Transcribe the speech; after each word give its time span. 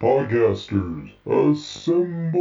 Podcasters, 0.00 1.10
assemble! 1.26 2.40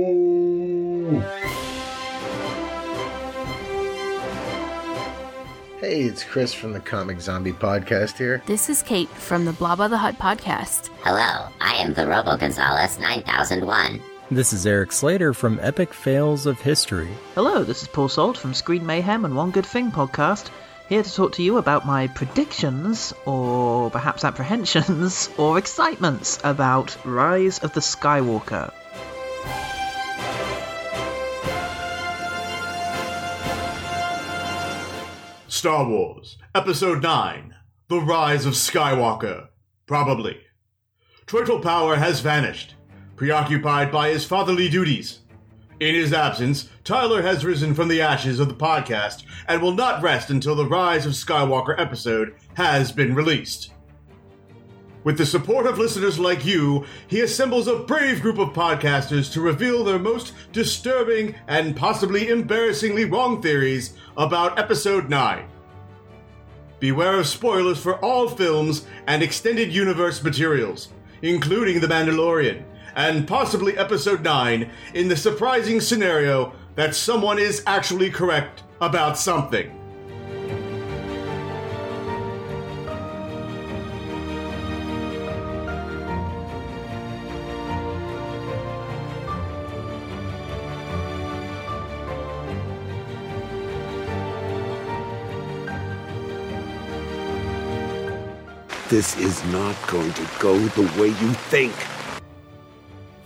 Hey, 5.80 6.04
it's 6.04 6.24
Chris 6.24 6.54
from 6.54 6.74
the 6.74 6.80
Comic 6.80 7.20
Zombie 7.20 7.54
Podcast 7.54 8.20
here. 8.20 8.44
This 8.46 8.70
is 8.70 8.84
Kate 8.84 9.10
from 9.10 9.46
the 9.46 9.54
Blabba 9.54 9.90
the 9.90 9.98
Hut 9.98 10.20
podcast. 10.20 10.90
Hello, 11.02 11.50
I 11.60 11.74
am 11.78 11.96
the 11.96 12.06
Robo 12.06 12.38
Gonzalez 12.38 13.00
9001. 13.00 14.02
This 14.30 14.54
is 14.54 14.68
Eric 14.68 14.92
Slater 14.92 15.34
from 15.34 15.60
Epic 15.64 15.96
Fails 15.96 16.46
of 16.46 16.62
History. 16.62 17.10
Hello, 17.34 17.64
this 17.64 17.82
is 17.82 17.88
Paul 17.88 18.10
Salt 18.10 18.38
from 18.38 18.54
Screen 18.54 18.86
Mayhem 18.86 19.26
and 19.26 19.36
One 19.36 19.50
Good 19.50 19.66
Thing 19.66 19.90
podcast, 19.90 20.52
here 20.90 21.04
to 21.04 21.14
talk 21.14 21.34
to 21.34 21.44
you 21.44 21.58
about 21.58 21.86
my 21.86 22.08
predictions, 22.08 23.14
or 23.26 23.90
perhaps 23.92 24.24
apprehensions, 24.24 25.30
or 25.38 25.58
excitements 25.58 26.40
about 26.44 26.98
Rise 27.06 27.60
of 27.60 27.74
the 27.74 27.82
Skywalker. 27.82 28.72
Star 35.48 35.88
Wars, 35.90 36.38
Episode 36.54 37.02
9 37.02 37.56
The 37.88 38.00
Rise 38.00 38.46
of 38.46 38.54
Skywalker. 38.54 39.48
Probably. 39.88 40.38
Turtle 41.26 41.60
Power 41.60 41.96
has 41.96 42.20
vanished, 42.22 42.76
preoccupied 43.16 43.92
by 43.92 44.10
his 44.10 44.24
fatherly 44.24 44.70
duties. 44.70 45.20
In 45.80 45.94
his 45.94 46.12
absence, 46.12 46.70
Tyler 46.84 47.22
has 47.22 47.46
risen 47.46 47.76
from 47.76 47.88
the 47.88 48.02
ashes 48.02 48.40
of 48.40 48.48
the 48.48 48.56
podcast 48.56 49.24
and 49.48 49.62
will 49.62 49.74
not 49.74 50.02
rest 50.02 50.32
until 50.32 50.56
the 50.56 50.66
Rise 50.66 51.06
of 51.06 51.12
Skywalker 51.14 51.80
episode 51.80 52.34
has 52.56 52.92
been 52.92 53.14
released. 53.14 53.74
With 55.04 55.20
the 55.20 55.26
support 55.26 55.68
of 55.68 55.78
listeners 55.78 56.18
like 56.18 56.44
you, 56.46 56.86
he 57.08 57.22
assembles 57.22 57.68
a 57.68 57.78
brave 57.78 58.24
group 58.24 58.40
of 58.40 58.50
podcasters 58.50 59.32
to 59.34 59.42
reveal 59.42 59.84
their 59.84 60.00
most 60.00 60.34
disturbing 60.52 61.36
and 61.48 61.78
possibly 61.78 62.30
embarrassingly 62.30 63.06
wrong 63.06 63.40
theories 63.40 63.94
about 64.18 64.58
Episode 64.58 65.10
9. 65.10 65.46
Beware 66.80 67.20
of 67.20 67.28
spoilers 67.28 67.78
for 67.80 68.04
all 68.04 68.28
films 68.28 68.88
and 69.06 69.22
extended 69.22 69.72
universe 69.72 70.24
materials, 70.24 70.90
including 71.22 71.80
The 71.80 71.88
Mandalorian, 71.88 72.64
and 72.98 73.28
possibly 73.28 73.78
Episode 73.78 74.24
9 74.24 74.70
in 74.96 75.08
the 75.08 75.16
surprising 75.16 75.80
scenario 75.80 76.52
that 76.74 76.96
someone 76.96 77.38
is 77.38 77.62
actually 77.68 78.10
correct 78.10 78.64
about 78.82 79.18
something. 79.20 79.72
This 98.90 99.18
is 99.18 99.44
not 99.52 99.76
going 99.88 100.14
to 100.14 100.28
go 100.40 100.58
the 100.58 101.00
way 101.00 101.10
you 101.10 101.34
think. 101.52 101.74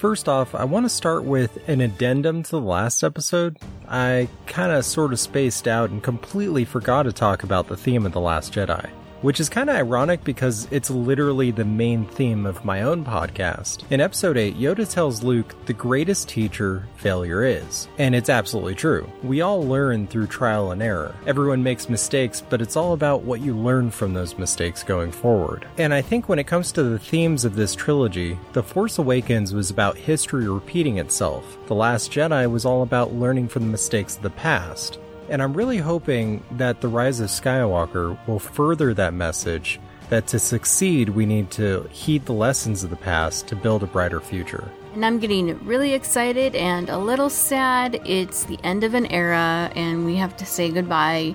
First 0.01 0.27
off, 0.27 0.55
I 0.55 0.63
want 0.63 0.85
to 0.85 0.89
start 0.89 1.25
with 1.25 1.59
an 1.69 1.79
addendum 1.79 2.41
to 2.41 2.49
the 2.49 2.59
last 2.59 3.03
episode. 3.03 3.59
I 3.87 4.29
kind 4.47 4.71
of 4.71 4.83
sort 4.83 5.13
of 5.13 5.19
spaced 5.19 5.67
out 5.67 5.91
and 5.91 6.01
completely 6.01 6.65
forgot 6.65 7.03
to 7.03 7.11
talk 7.11 7.43
about 7.43 7.67
the 7.67 7.77
theme 7.77 8.07
of 8.07 8.11
The 8.11 8.19
Last 8.19 8.51
Jedi. 8.51 8.89
Which 9.21 9.39
is 9.39 9.49
kind 9.49 9.69
of 9.69 9.75
ironic 9.75 10.23
because 10.23 10.67
it's 10.71 10.89
literally 10.89 11.51
the 11.51 11.63
main 11.63 12.05
theme 12.05 12.47
of 12.47 12.65
my 12.65 12.81
own 12.81 13.05
podcast. 13.05 13.83
In 13.91 14.01
episode 14.01 14.35
8, 14.35 14.57
Yoda 14.57 14.91
tells 14.91 15.21
Luke 15.21 15.53
the 15.65 15.73
greatest 15.73 16.27
teacher 16.27 16.87
failure 16.95 17.43
is. 17.43 17.87
And 17.99 18.15
it's 18.15 18.29
absolutely 18.29 18.73
true. 18.73 19.07
We 19.21 19.41
all 19.41 19.63
learn 19.63 20.07
through 20.07 20.27
trial 20.27 20.71
and 20.71 20.81
error. 20.81 21.13
Everyone 21.27 21.61
makes 21.61 21.87
mistakes, 21.87 22.41
but 22.41 22.63
it's 22.63 22.75
all 22.75 22.93
about 22.93 23.21
what 23.21 23.41
you 23.41 23.55
learn 23.55 23.91
from 23.91 24.13
those 24.13 24.39
mistakes 24.39 24.81
going 24.81 25.11
forward. 25.11 25.67
And 25.77 25.93
I 25.93 26.01
think 26.01 26.27
when 26.27 26.39
it 26.39 26.47
comes 26.47 26.71
to 26.71 26.81
the 26.81 26.97
themes 26.97 27.45
of 27.45 27.55
this 27.55 27.75
trilogy, 27.75 28.39
The 28.53 28.63
Force 28.63 28.97
Awakens 28.97 29.53
was 29.53 29.69
about 29.69 29.97
history 29.97 30.49
repeating 30.49 30.97
itself. 30.97 31.57
The 31.67 31.75
Last 31.75 32.11
Jedi 32.11 32.49
was 32.49 32.65
all 32.65 32.81
about 32.81 33.13
learning 33.13 33.49
from 33.49 33.65
the 33.65 33.71
mistakes 33.71 34.15
of 34.15 34.23
the 34.23 34.31
past. 34.31 34.97
And 35.31 35.41
I'm 35.41 35.53
really 35.53 35.77
hoping 35.77 36.43
that 36.51 36.81
The 36.81 36.89
Rise 36.89 37.21
of 37.21 37.29
Skywalker 37.29 38.17
will 38.27 38.37
further 38.37 38.93
that 38.95 39.13
message 39.13 39.79
that 40.09 40.27
to 40.27 40.39
succeed, 40.39 41.07
we 41.07 41.25
need 41.25 41.49
to 41.51 41.87
heed 41.89 42.25
the 42.25 42.33
lessons 42.33 42.83
of 42.83 42.89
the 42.89 42.97
past 42.97 43.47
to 43.47 43.55
build 43.55 43.81
a 43.81 43.87
brighter 43.87 44.19
future. 44.19 44.69
And 44.93 45.05
I'm 45.05 45.19
getting 45.19 45.57
really 45.65 45.93
excited 45.93 46.53
and 46.53 46.89
a 46.89 46.97
little 46.97 47.29
sad. 47.29 48.01
It's 48.05 48.43
the 48.43 48.59
end 48.65 48.83
of 48.83 48.93
an 48.93 49.05
era, 49.05 49.71
and 49.73 50.05
we 50.05 50.17
have 50.17 50.35
to 50.35 50.45
say 50.45 50.69
goodbye 50.69 51.33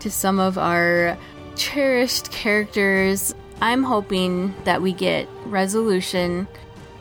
to 0.00 0.10
some 0.10 0.40
of 0.40 0.58
our 0.58 1.16
cherished 1.54 2.32
characters. 2.32 3.32
I'm 3.62 3.84
hoping 3.84 4.56
that 4.64 4.82
we 4.82 4.92
get 4.92 5.28
resolution 5.44 6.48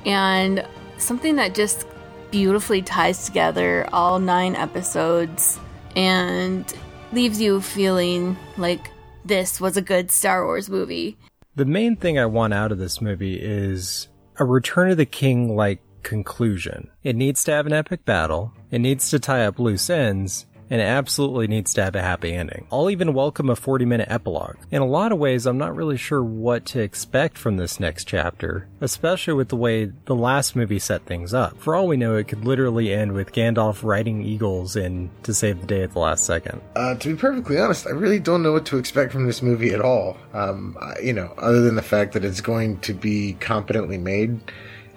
and 0.05 0.63
something 0.99 1.37
that 1.37 1.55
just 1.55 1.87
beautifully 2.29 2.83
ties 2.83 3.25
together 3.25 3.89
all 3.91 4.19
nine 4.19 4.55
episodes 4.55 5.59
and 5.95 6.73
leaves 7.11 7.41
you 7.41 7.61
feeling 7.61 8.37
like 8.57 8.91
this 9.23 9.59
was 9.59 9.77
a 9.77 9.81
good 9.81 10.11
Star 10.11 10.45
Wars 10.45 10.69
movie. 10.69 11.17
The 11.55 11.65
main 11.65 11.95
thing 11.95 12.19
I 12.19 12.25
want 12.25 12.53
out 12.53 12.71
of 12.71 12.77
this 12.77 13.01
movie 13.01 13.39
is 13.41 14.07
a 14.37 14.45
Return 14.45 14.91
of 14.91 14.97
the 14.97 15.05
King 15.05 15.55
like 15.55 15.79
conclusion. 16.03 16.89
It 17.03 17.15
needs 17.15 17.43
to 17.45 17.51
have 17.51 17.65
an 17.65 17.73
epic 17.73 18.05
battle, 18.05 18.53
it 18.71 18.79
needs 18.79 19.09
to 19.09 19.19
tie 19.19 19.45
up 19.45 19.57
loose 19.57 19.89
ends, 19.89 20.45
and 20.69 20.81
it 20.81 20.85
absolutely 20.85 21.47
needs 21.47 21.73
to 21.73 21.83
have 21.83 21.95
a 21.95 22.01
happy 22.01 22.33
ending. 22.33 22.67
I'll 22.71 22.89
even 22.89 23.13
welcome 23.13 23.49
a 23.49 23.55
40 23.55 23.85
minute 23.85 24.07
epilogue. 24.09 24.57
In 24.71 24.81
a 24.81 24.87
lot 24.87 25.11
of 25.11 25.17
ways, 25.17 25.45
I'm 25.45 25.57
not 25.57 25.75
really 25.75 25.97
sure 25.97 26.23
what 26.23 26.65
to 26.67 26.79
expect 26.79 27.37
from 27.37 27.57
this 27.57 27.79
next 27.79 28.05
chapter, 28.05 28.67
especially 28.81 29.33
with 29.33 29.49
the 29.49 29.55
way 29.55 29.91
the 30.05 30.15
last 30.15 30.55
movie 30.55 30.79
set 30.79 31.05
things 31.05 31.33
up. 31.33 31.59
For 31.59 31.75
all 31.75 31.87
we 31.87 31.97
know, 31.97 32.15
it 32.15 32.27
could 32.27 32.45
literally 32.45 32.93
end 32.93 33.13
with 33.13 33.31
Gandalf 33.31 33.83
riding 33.83 34.23
eagles 34.23 34.75
in 34.75 35.09
to 35.23 35.33
save 35.33 35.61
the 35.61 35.67
day 35.67 35.83
at 35.83 35.91
the 35.93 35.99
last 35.99 36.25
second. 36.25 36.61
Uh, 36.75 36.95
to 36.95 37.09
be 37.09 37.19
perfectly 37.19 37.59
honest, 37.59 37.87
I 37.87 37.91
really 37.91 38.19
don't 38.19 38.43
know 38.43 38.53
what 38.53 38.65
to 38.67 38.77
expect 38.77 39.11
from 39.11 39.25
this 39.25 39.41
movie 39.41 39.73
at 39.73 39.81
all. 39.81 40.17
Um, 40.33 40.77
you 41.01 41.13
know, 41.13 41.33
other 41.37 41.61
than 41.61 41.75
the 41.75 41.81
fact 41.81 42.13
that 42.13 42.25
it's 42.25 42.41
going 42.41 42.79
to 42.81 42.93
be 42.93 43.33
competently 43.39 43.97
made, 43.97 44.39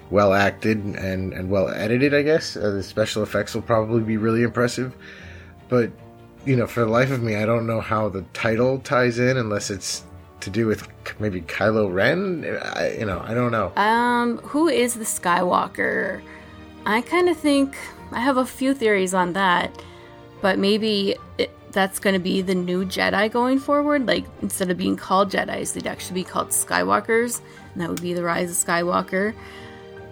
well 0.09 0.33
acted, 0.33 0.83
and, 0.83 1.33
and 1.33 1.49
well 1.49 1.69
edited, 1.69 2.13
I 2.13 2.23
guess. 2.23 2.57
Uh, 2.57 2.71
the 2.71 2.83
special 2.83 3.23
effects 3.23 3.53
will 3.53 3.61
probably 3.61 4.01
be 4.01 4.17
really 4.17 4.43
impressive. 4.43 4.95
But, 5.69 5.91
you 6.45 6.55
know, 6.55 6.67
for 6.67 6.81
the 6.81 6.87
life 6.87 7.11
of 7.11 7.21
me, 7.21 7.35
I 7.35 7.45
don't 7.45 7.65
know 7.65 7.79
how 7.79 8.09
the 8.09 8.23
title 8.33 8.79
ties 8.79 9.19
in 9.19 9.37
unless 9.37 9.69
it's 9.69 10.03
to 10.41 10.49
do 10.49 10.67
with 10.67 10.87
maybe 11.19 11.41
Kylo 11.41 11.93
Ren. 11.93 12.45
I, 12.61 12.97
you 12.97 13.05
know, 13.05 13.21
I 13.23 13.33
don't 13.33 13.51
know. 13.51 13.71
Um, 13.75 14.37
who 14.39 14.67
is 14.67 14.95
the 14.95 15.05
Skywalker? 15.05 16.21
I 16.85 17.01
kind 17.01 17.29
of 17.29 17.37
think 17.37 17.75
I 18.11 18.19
have 18.19 18.37
a 18.37 18.45
few 18.45 18.73
theories 18.73 19.13
on 19.13 19.33
that, 19.33 19.71
but 20.41 20.57
maybe 20.57 21.15
it, 21.37 21.51
that's 21.71 21.99
going 21.99 22.13
to 22.13 22.19
be 22.19 22.41
the 22.41 22.55
new 22.55 22.85
Jedi 22.85 23.31
going 23.31 23.59
forward. 23.59 24.07
Like 24.07 24.25
instead 24.41 24.71
of 24.71 24.77
being 24.77 24.95
called 24.95 25.31
Jedi's, 25.31 25.73
they'd 25.73 25.87
actually 25.87 26.21
be 26.21 26.23
called 26.23 26.49
Skywalkers, 26.49 27.41
and 27.73 27.81
that 27.81 27.89
would 27.89 28.01
be 28.01 28.13
the 28.13 28.23
rise 28.23 28.49
of 28.49 28.57
Skywalker. 28.67 29.35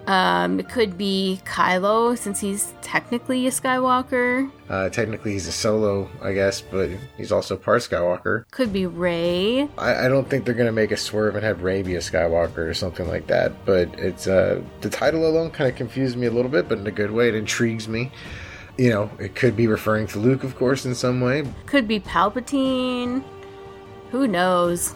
Um, 0.08 0.62
it 0.62 0.70
could 0.70 0.98
be 0.98 1.42
Kylo 1.46 2.18
since 2.18 2.40
he's 2.40 2.74
technically 2.82 3.46
a 3.46 3.52
Skywalker. 3.52 4.50
Uh, 4.70 4.88
technically, 4.88 5.34
he's 5.34 5.48
a 5.48 5.52
solo, 5.52 6.10
I 6.22 6.32
guess, 6.32 6.62
but 6.62 6.90
he's 7.18 7.34
also 7.34 7.58
part 7.58 7.82
Skywalker. 7.82 8.46
Could 8.52 8.72
be 8.72 8.86
Rey. 8.86 9.68
I, 9.78 10.06
I 10.06 10.08
don't 10.08 10.30
think 10.30 10.46
they're 10.46 10.56
gonna 10.56 10.72
make 10.72 10.92
a 10.92 10.98
swerve 10.98 11.36
and 11.36 11.44
have 11.44 11.62
Rey 11.62 11.84
be 11.84 11.96
a 11.96 12.00
Skywalker 12.00 12.60
or 12.60 12.74
something 12.74 13.08
like 13.10 13.28
that. 13.28 13.66
But 13.66 14.00
it's 14.00 14.28
uh, 14.28 14.62
the 14.80 14.90
title 14.90 15.28
alone 15.28 15.52
kind 15.52 15.70
of 15.70 15.76
confused 15.76 16.18
me 16.18 16.28
a 16.28 16.32
little 16.32 16.52
bit, 16.52 16.70
but 16.70 16.78
in 16.78 16.88
a 16.88 16.92
good 16.92 17.12
way. 17.12 17.28
It 17.28 17.36
intrigues 17.36 17.90
me. 17.90 18.12
You 18.78 18.92
know, 18.92 19.12
it 19.20 19.36
could 19.36 19.58
be 19.58 19.68
referring 19.68 20.08
to 20.08 20.20
Luke, 20.20 20.46
of 20.46 20.56
course, 20.56 20.86
in 20.86 20.96
some 20.96 21.20
way. 21.20 21.44
Could 21.66 21.88
be 21.88 22.00
Palpatine. 22.00 23.24
Who 24.12 24.26
knows? 24.26 24.96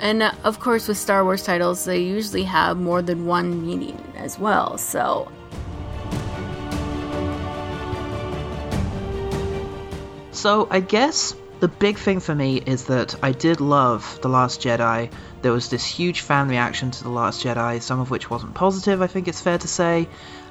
And 0.00 0.22
uh, 0.22 0.32
of 0.44 0.60
course, 0.60 0.88
with 0.88 0.98
Star 0.98 1.24
Wars 1.24 1.42
titles, 1.42 1.84
they 1.84 1.98
usually 1.98 2.44
have 2.44 2.76
more 2.76 3.02
than 3.02 3.26
one 3.26 3.66
meaning 3.66 4.00
as 4.16 4.38
well. 4.38 4.78
So 4.78 5.30
So 10.32 10.68
I 10.70 10.80
guess 10.80 11.34
the 11.60 11.68
big 11.68 11.96
thing 11.96 12.20
for 12.20 12.34
me 12.34 12.58
is 12.58 12.84
that 12.86 13.14
I 13.22 13.32
did 13.32 13.62
love 13.62 14.18
The 14.20 14.28
Last 14.28 14.60
Jedi. 14.60 15.10
There 15.40 15.52
was 15.52 15.70
this 15.70 15.86
huge 15.86 16.20
fan 16.20 16.48
reaction 16.48 16.90
to 16.90 17.02
The 17.02 17.08
Last 17.08 17.42
Jedi, 17.42 17.80
some 17.80 17.98
of 17.98 18.10
which 18.10 18.28
wasn't 18.28 18.52
positive, 18.52 19.00
I 19.00 19.06
think 19.06 19.26
it's 19.26 19.40
fair 19.40 19.56
to 19.56 19.68
say. 19.68 20.06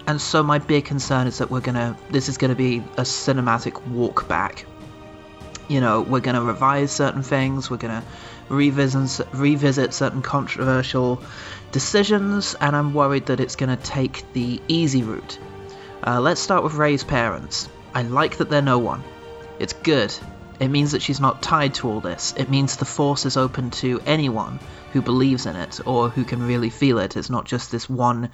And 0.07 0.19
so 0.19 0.41
my 0.41 0.57
big 0.57 0.85
concern 0.85 1.27
is 1.27 1.37
that 1.37 1.51
we're 1.51 1.61
gonna 1.61 1.95
this 2.09 2.27
is 2.27 2.39
gonna 2.39 2.55
be 2.55 2.79
a 2.97 3.03
cinematic 3.03 3.85
walk 3.87 4.27
back. 4.27 4.65
you 5.69 5.79
know, 5.79 6.01
we're 6.01 6.21
to 6.21 6.41
revise 6.41 6.91
certain 6.91 7.23
things, 7.23 7.69
we're 7.69 7.77
going 7.77 8.01
to 8.49 8.55
revisit, 8.55 9.93
certain 9.93 10.21
controversial 10.21 11.21
decisions, 11.71 12.55
and 12.55 12.75
I'm 12.75 12.93
worried 12.93 13.27
that 13.27 13.39
it's 13.39 13.55
going 13.55 13.75
to 13.75 13.83
take 13.83 14.31
the 14.33 14.61
easy 14.67 15.03
route. 15.03 15.39
Uh, 16.05 16.19
let's 16.19 16.41
start 16.41 16.63
with 16.63 16.73
Rey's 16.73 17.03
parents. 17.03 17.69
I 17.93 18.01
like 18.03 18.37
that 18.37 18.49
they're 18.49 18.61
no 18.61 18.79
one. 18.79 19.03
It's 19.59 19.73
good. 19.73 20.13
It 20.59 20.67
means 20.67 20.91
that 20.91 21.01
she's 21.01 21.19
not 21.19 21.41
tied 21.41 21.75
to 21.75 21.89
all 21.89 21.99
this. 21.99 22.33
It 22.37 22.49
means 22.49 22.77
the 22.77 22.85
Force 22.85 23.25
is 23.25 23.37
open 23.37 23.71
to 23.71 24.01
anyone 24.05 24.59
who 24.91 25.01
believes 25.01 25.45
in 25.45 25.55
it 25.55 25.79
or 25.85 26.09
who 26.09 26.23
can 26.23 26.45
really 26.45 26.69
feel 26.69 26.99
it. 26.99 27.17
It's 27.17 27.29
not 27.29 27.45
just 27.45 27.71
this 27.71 27.89
one, 27.89 28.29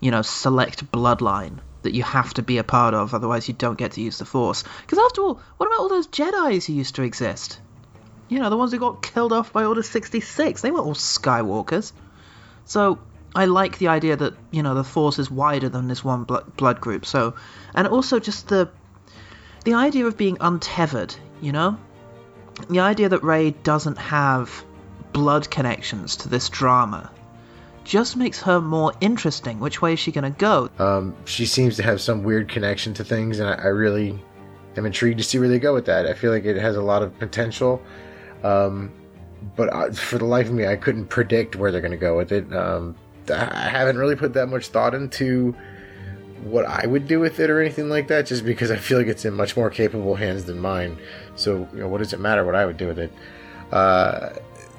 you 0.00 0.10
know, 0.10 0.22
select 0.22 0.90
bloodline 0.90 1.58
that 1.82 1.94
you 1.94 2.02
have 2.02 2.34
to 2.34 2.42
be 2.42 2.58
a 2.58 2.64
part 2.64 2.94
of, 2.94 3.14
otherwise 3.14 3.48
you 3.48 3.54
don't 3.54 3.78
get 3.78 3.92
to 3.92 4.00
use 4.00 4.18
the 4.18 4.24
Force. 4.24 4.64
Because 4.82 4.98
after 4.98 5.22
all, 5.22 5.40
what 5.56 5.66
about 5.66 5.78
all 5.80 5.88
those 5.88 6.08
Jedi's 6.08 6.66
who 6.66 6.72
used 6.72 6.96
to 6.96 7.02
exist? 7.02 7.60
You 8.28 8.38
know, 8.38 8.50
the 8.50 8.56
ones 8.56 8.72
who 8.72 8.78
got 8.78 9.02
killed 9.02 9.32
off 9.32 9.52
by 9.52 9.64
Order 9.64 9.82
66. 9.82 10.60
They 10.60 10.70
weren't 10.70 10.84
all 10.84 10.94
Skywalkers. 10.94 11.92
So, 12.64 12.98
I 13.34 13.46
like 13.46 13.78
the 13.78 13.88
idea 13.88 14.16
that, 14.16 14.34
you 14.50 14.62
know, 14.62 14.74
the 14.74 14.84
Force 14.84 15.18
is 15.18 15.30
wider 15.30 15.68
than 15.68 15.88
this 15.88 16.04
one 16.04 16.24
blood, 16.24 16.56
blood 16.56 16.80
group. 16.80 17.06
So, 17.06 17.34
and 17.74 17.86
also 17.86 18.18
just 18.18 18.48
the 18.48 18.70
the 19.64 19.74
idea 19.74 20.06
of 20.06 20.16
being 20.16 20.38
untethered, 20.40 21.14
you 21.40 21.52
know? 21.52 21.78
The 22.70 22.80
idea 22.80 23.08
that 23.10 23.22
Rey 23.22 23.50
doesn't 23.50 23.98
have 23.98 24.64
blood 25.12 25.50
connections 25.50 26.16
to 26.16 26.28
this 26.28 26.48
drama 26.48 27.10
just 27.84 28.16
makes 28.16 28.40
her 28.42 28.60
more 28.60 28.92
interesting. 29.00 29.60
Which 29.60 29.80
way 29.80 29.94
is 29.94 29.98
she 29.98 30.12
going 30.12 30.30
to 30.30 30.38
go? 30.38 30.70
Um, 30.78 31.14
she 31.24 31.46
seems 31.46 31.76
to 31.76 31.82
have 31.82 32.00
some 32.00 32.22
weird 32.22 32.48
connection 32.48 32.94
to 32.94 33.04
things, 33.04 33.40
and 33.40 33.48
I, 33.48 33.54
I, 33.54 33.66
really 33.66 34.18
am 34.76 34.84
intrigued 34.84 35.18
to 35.18 35.24
see 35.24 35.38
where 35.38 35.48
they 35.48 35.58
go 35.58 35.72
with 35.72 35.86
that. 35.86 36.06
I 36.06 36.12
feel 36.12 36.30
like 36.30 36.44
it 36.44 36.56
has 36.56 36.76
a 36.76 36.82
lot 36.82 37.02
of 37.02 37.18
potential, 37.18 37.82
um, 38.42 38.92
but 39.56 39.72
I, 39.72 39.90
for 39.90 40.18
the 40.18 40.24
life 40.24 40.46
of 40.46 40.52
me, 40.52 40.66
I 40.66 40.76
couldn't 40.76 41.06
predict 41.06 41.56
where 41.56 41.70
they're 41.72 41.80
going 41.80 41.92
to 41.92 41.96
go 41.96 42.16
with 42.16 42.32
it. 42.32 42.52
Um, 42.54 42.96
I 43.30 43.68
haven't 43.68 43.98
really 43.98 44.16
put 44.16 44.34
that 44.34 44.46
much 44.46 44.68
thought 44.68 44.94
into 44.94 45.54
what 46.44 46.64
I 46.64 46.86
would 46.86 47.06
do 47.06 47.20
with 47.20 47.40
it 47.40 47.50
or 47.50 47.60
anything 47.60 47.88
like 47.88 48.08
that, 48.08 48.26
just 48.26 48.44
because 48.44 48.70
I 48.70 48.76
feel 48.76 48.98
like 48.98 49.06
it's 49.06 49.24
in 49.24 49.34
much 49.34 49.56
more 49.56 49.70
capable 49.70 50.14
hands 50.14 50.44
than 50.44 50.58
mine. 50.58 50.98
So, 51.36 51.68
you 51.72 51.80
know, 51.80 51.88
what 51.88 51.98
does 51.98 52.12
it 52.12 52.20
matter 52.20 52.44
what 52.44 52.54
I 52.54 52.64
would 52.64 52.76
do 52.76 52.86
with 52.86 52.98
it? 52.98 53.12
Uh, 53.72 54.30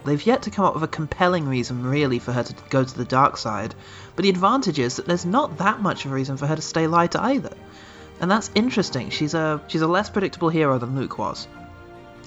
They've 0.06 0.26
yet 0.26 0.42
to 0.44 0.50
come 0.50 0.66
up 0.66 0.74
with 0.74 0.84
a 0.84 0.88
compelling 0.88 1.48
reason, 1.48 1.86
really, 1.86 2.20
for 2.20 2.32
her 2.32 2.44
to 2.44 2.56
go 2.70 2.84
to 2.84 2.98
the 2.98 3.06
dark 3.06 3.38
side, 3.38 3.76
but 4.16 4.24
the 4.24 4.30
advantage 4.30 4.80
is 4.80 4.96
that 4.96 5.06
there's 5.06 5.26
not 5.26 5.58
that 5.58 5.82
much 5.82 6.06
of 6.06 6.12
a 6.12 6.16
reason 6.16 6.38
for 6.38 6.48
her 6.48 6.56
to 6.56 6.62
stay 6.62 6.88
light 6.88 7.16
either. 7.16 7.54
And 8.22 8.32
that's 8.32 8.50
interesting. 8.56 9.10
She's 9.10 9.34
a 9.34 9.62
she's 9.68 9.82
a 9.82 9.88
less 9.88 10.10
predictable 10.10 10.50
hero 10.50 10.78
than 10.78 10.96
Luke 10.96 11.18
was. 11.18 11.48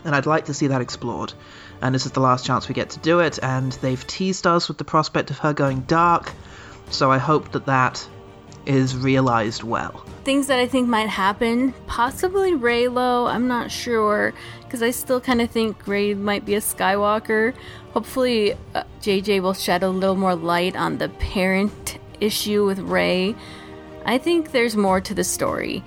And 0.05 0.15
I'd 0.15 0.27
like 0.27 0.47
to 0.47 0.55
see 0.55 0.69
that 0.69 0.81
explored. 0.81 1.33
And 1.81 1.95
this 1.95 2.07
is 2.07 2.13
the 2.13 2.21
last 2.21 2.45
chance 2.45 2.69
we 2.69 2.75
get 2.75 2.91
to 2.91 2.99
do 3.01 3.21
it, 3.21 3.39
and 3.43 3.73
they've 3.73 4.07
teased 4.07 4.47
us 4.47 4.69
with 4.69 4.79
the 4.79 4.85
prospect 4.85 5.31
of 5.31 5.39
her 5.39 5.53
going 5.53 5.81
dark, 5.83 6.33
so 6.91 7.11
I 7.11 7.19
hope 7.19 7.53
that 7.53 7.67
that 7.67 8.09
is 8.67 8.97
realized 8.97 9.63
well. 9.63 10.05
Things 10.25 10.47
that 10.47 10.59
I 10.59 10.67
think 10.67 10.89
might 10.89 11.09
happen, 11.09 11.75
possibly 11.87 12.53
Reylo, 12.53 13.29
I'm 13.29 13.49
not 13.49 13.71
sure, 13.71 14.33
because 14.63 14.83
I 14.83 14.91
still 14.91 15.21
kind 15.21 15.41
of 15.41 15.51
think 15.51 15.87
Rey 15.87 16.15
might 16.15 16.45
be 16.45 16.55
a 16.55 16.61
Skywalker. 16.61 17.55
Hopefully, 17.93 18.55
uh, 18.75 18.85
JJ 19.01 19.43
will 19.43 19.55
shed 19.55 19.83
a 19.83 19.89
little 19.89 20.15
more 20.17 20.37
light 20.37 20.77
on 20.77 20.99
the 20.99 21.09
parent 21.09 21.99
issue 22.21 22.65
with 22.65 22.79
Rey. 22.79 23.35
I 24.05 24.19
think 24.19 24.53
there's 24.53 24.77
more 24.77 25.01
to 25.01 25.15
the 25.15 25.25
story. 25.25 25.85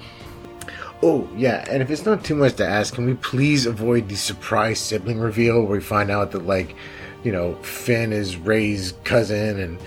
Oh, 1.03 1.29
yeah, 1.35 1.65
and 1.69 1.83
if 1.83 1.91
it's 1.91 2.05
not 2.05 2.23
too 2.23 2.35
much 2.35 2.55
to 2.55 2.65
ask, 2.65 2.95
can 2.95 3.05
we 3.05 3.13
please 3.15 3.65
avoid 3.65 4.09
the 4.09 4.15
surprise 4.15 4.79
sibling 4.79 5.19
reveal 5.19 5.61
where 5.61 5.77
we 5.77 5.81
find 5.81 6.09
out 6.09 6.31
that, 6.31 6.47
like, 6.47 6.75
you 7.23 7.31
know, 7.31 7.55
Finn 7.61 8.13
is 8.13 8.37
Rey's 8.37 8.93
cousin 9.03 9.59
and 9.59 9.79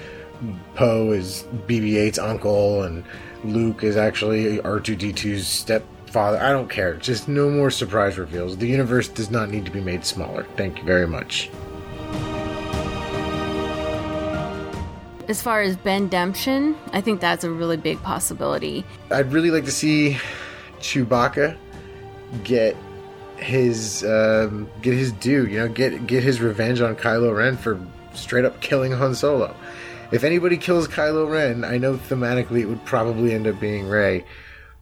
Poe 0.75 1.10
is 1.10 1.44
BB 1.66 1.94
8's 1.94 2.19
uncle, 2.19 2.82
and 2.82 3.02
Luke 3.43 3.82
is 3.82 3.96
actually 3.96 4.58
R2D2's 4.58 5.46
stepfather. 5.46 6.38
I 6.38 6.52
don't 6.52 6.70
care. 6.70 6.94
Just 6.94 7.26
no 7.26 7.50
more 7.50 7.70
surprise 7.70 8.19
reveals. 8.19 8.56
The 8.56 8.69
universe 8.69 9.08
does 9.08 9.31
not 9.31 9.50
need 9.50 9.64
to 9.64 9.72
be 9.72 9.81
made 9.81 10.04
smaller. 10.04 10.46
Thank 10.56 10.78
you 10.78 10.84
very 10.84 11.06
much. 11.06 11.50
As 15.28 15.43
far 15.43 15.61
as 15.61 15.76
Ben 15.76 16.08
Demption, 16.08 16.76
I 16.93 17.00
think 17.00 17.20
that's 17.20 17.44
a 17.44 17.50
really 17.50 17.76
big 17.76 18.00
possibility. 18.02 18.84
I'd 19.11 19.32
really 19.32 19.50
like 19.50 19.64
to 19.64 19.72
see 19.72 20.16
Chewbacca 20.80 21.56
get 22.44 22.76
his 23.36 24.04
um, 24.04 24.69
get 24.82 24.94
his 24.94 25.12
due. 25.12 25.46
You 25.46 25.60
know, 25.60 25.69
get 25.69 26.06
get 26.06 26.22
his 26.22 26.40
revenge 26.40 26.80
on 26.80 26.96
Kylo 26.96 27.36
Ren 27.36 27.56
for 27.56 27.80
straight 28.14 28.44
up 28.44 28.60
killing 28.60 28.92
Han 28.92 29.14
Solo 29.14 29.54
if 30.10 30.25
anybody 30.25 30.56
kills 30.56 30.88
Kylo 30.88 31.30
Ren, 31.30 31.64
I 31.64 31.78
know 31.78 31.94
thematically 31.94 32.60
it 32.60 32.66
would 32.66 32.84
probably 32.84 33.32
end 33.34 33.46
up 33.46 33.60
being 33.60 33.88
Rey. 33.88 34.25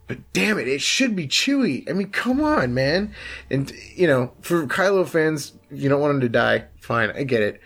But 0.07 0.19
damn 0.31 0.57
it, 0.57 0.69
it 0.69 0.81
should 0.81 1.15
be 1.15 1.27
Chewie. 1.27 1.89
I 1.89 1.93
mean, 1.93 2.09
come 2.11 2.39
on, 2.39 2.73
man. 2.73 3.13
And, 3.49 3.71
you 3.93 4.07
know, 4.07 4.31
for 4.41 4.65
Kylo 4.65 5.05
fans, 5.05 5.53
you 5.69 5.89
don't 5.89 5.99
want 5.99 6.15
him 6.15 6.21
to 6.21 6.29
die, 6.29 6.65
fine, 6.79 7.11
I 7.11 7.23
get 7.23 7.41
it. 7.41 7.59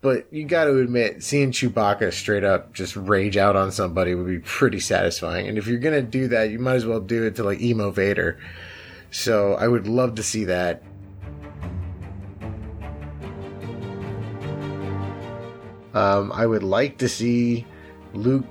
But 0.00 0.26
you 0.30 0.44
gotta 0.44 0.76
admit, 0.78 1.24
seeing 1.24 1.50
Chewbacca 1.50 2.12
straight 2.12 2.44
up 2.44 2.72
just 2.72 2.94
rage 2.94 3.36
out 3.36 3.56
on 3.56 3.72
somebody 3.72 4.14
would 4.14 4.28
be 4.28 4.38
pretty 4.38 4.78
satisfying. 4.78 5.48
And 5.48 5.58
if 5.58 5.66
you're 5.66 5.80
gonna 5.80 6.02
do 6.02 6.28
that, 6.28 6.50
you 6.50 6.60
might 6.60 6.76
as 6.76 6.86
well 6.86 7.00
do 7.00 7.24
it 7.24 7.34
to 7.36 7.42
like 7.42 7.60
emo 7.60 7.90
Vader. 7.90 8.38
So 9.10 9.54
I 9.54 9.66
would 9.66 9.88
love 9.88 10.14
to 10.16 10.22
see 10.22 10.44
that. 10.44 10.82
Um, 15.94 16.30
I 16.32 16.46
would 16.46 16.62
like 16.62 16.98
to 16.98 17.08
see 17.08 17.66
Luke 18.14 18.44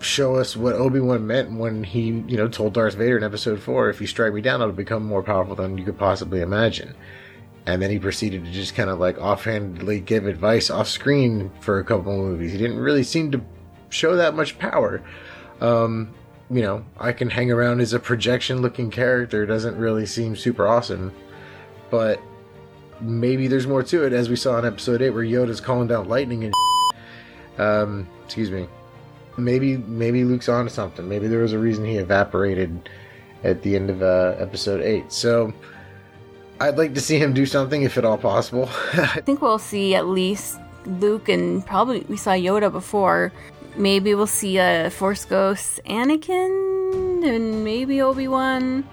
show 0.00 0.34
us 0.36 0.56
what 0.56 0.74
Obi 0.74 0.98
Wan 0.98 1.24
meant 1.24 1.52
when 1.52 1.84
he, 1.84 2.24
you 2.26 2.36
know, 2.36 2.48
told 2.48 2.72
Darth 2.72 2.94
Vader 2.94 3.16
in 3.16 3.22
Episode 3.22 3.60
Four, 3.60 3.90
"If 3.90 4.00
you 4.00 4.08
strike 4.08 4.32
me 4.32 4.40
down, 4.40 4.60
I'll 4.60 4.72
become 4.72 5.04
more 5.04 5.22
powerful 5.22 5.54
than 5.54 5.78
you 5.78 5.84
could 5.84 5.98
possibly 5.98 6.40
imagine." 6.40 6.94
And 7.66 7.80
then 7.80 7.90
he 7.90 7.98
proceeded 7.98 8.44
to 8.44 8.50
just 8.50 8.74
kind 8.74 8.90
of 8.90 8.98
like 8.98 9.18
offhandedly 9.18 10.00
give 10.00 10.26
advice 10.26 10.70
off 10.70 10.88
screen 10.88 11.50
for 11.60 11.78
a 11.78 11.84
couple 11.84 12.16
movies. 12.16 12.52
He 12.52 12.58
didn't 12.58 12.78
really 12.78 13.02
seem 13.02 13.30
to 13.32 13.40
show 13.90 14.16
that 14.16 14.34
much 14.34 14.58
power. 14.58 15.02
Um, 15.60 16.14
you 16.50 16.62
know, 16.62 16.84
I 16.98 17.12
can 17.12 17.30
hang 17.30 17.50
around 17.50 17.80
as 17.80 17.92
a 17.92 18.00
projection 18.00 18.62
looking 18.62 18.90
character. 18.90 19.46
Doesn't 19.46 19.76
really 19.76 20.06
seem 20.06 20.34
super 20.34 20.66
awesome, 20.66 21.12
but 21.90 22.20
maybe 23.00 23.46
there's 23.46 23.66
more 23.66 23.82
to 23.84 24.04
it, 24.04 24.12
as 24.12 24.28
we 24.28 24.36
saw 24.36 24.58
in 24.58 24.64
Episode 24.64 25.02
Eight, 25.02 25.10
where 25.10 25.24
Yoda's 25.24 25.60
calling 25.60 25.88
down 25.88 26.08
lightning 26.08 26.44
and. 26.44 26.54
Um, 27.58 28.08
excuse 28.24 28.50
me. 28.50 28.68
Maybe 29.36 29.76
maybe 29.76 30.24
Luke's 30.24 30.48
on 30.48 30.64
to 30.64 30.70
something. 30.70 31.06
Maybe 31.06 31.26
there 31.26 31.40
was 31.40 31.52
a 31.52 31.58
reason 31.58 31.84
he 31.84 31.96
evaporated 31.96 32.88
at 33.44 33.60
the 33.60 33.76
end 33.76 33.90
of 33.90 34.02
uh, 34.02 34.34
episode 34.38 34.80
eight. 34.80 35.12
So 35.12 35.52
I'd 36.60 36.76
like 36.76 36.94
to 36.94 37.00
see 37.00 37.18
him 37.18 37.32
do 37.32 37.46
something, 37.46 37.82
if 37.82 37.96
at 37.96 38.04
all 38.04 38.18
possible. 38.18 38.68
I 38.92 39.22
think 39.24 39.40
we'll 39.40 39.58
see 39.58 39.94
at 39.94 40.06
least 40.06 40.58
Luke 40.86 41.28
and 41.28 41.64
probably 41.64 42.00
we 42.08 42.16
saw 42.16 42.32
Yoda 42.32 42.70
before. 42.70 43.32
Maybe 43.76 44.14
we'll 44.14 44.26
see 44.26 44.58
a 44.58 44.90
Force 44.90 45.24
Ghost 45.24 45.80
Anakin 45.86 47.26
and 47.26 47.64
maybe 47.64 48.02
Obi 48.02 48.28
Wan. 48.28 48.86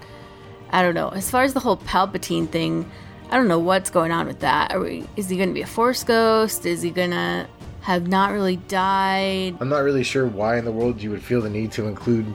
I 0.70 0.82
don't 0.82 0.94
know. 0.94 1.08
As 1.10 1.30
far 1.30 1.42
as 1.42 1.54
the 1.54 1.60
whole 1.60 1.76
Palpatine 1.76 2.48
thing, 2.48 2.90
I 3.30 3.36
don't 3.36 3.48
know 3.48 3.58
what's 3.58 3.90
going 3.90 4.12
on 4.12 4.26
with 4.26 4.40
that. 4.40 4.78
We, 4.80 5.06
is 5.16 5.28
he 5.28 5.36
going 5.36 5.48
to 5.48 5.54
be 5.54 5.62
a 5.62 5.66
Force 5.66 6.04
Ghost? 6.04 6.64
Is 6.64 6.82
he 6.82 6.90
going 6.90 7.10
to 7.10 7.46
have 7.88 8.06
not 8.06 8.32
really 8.32 8.56
died. 8.68 9.56
I'm 9.60 9.70
not 9.70 9.78
really 9.78 10.04
sure 10.04 10.26
why 10.26 10.58
in 10.58 10.66
the 10.66 10.70
world 10.70 11.00
you 11.00 11.10
would 11.10 11.22
feel 11.22 11.40
the 11.40 11.48
need 11.48 11.72
to 11.72 11.86
include 11.86 12.26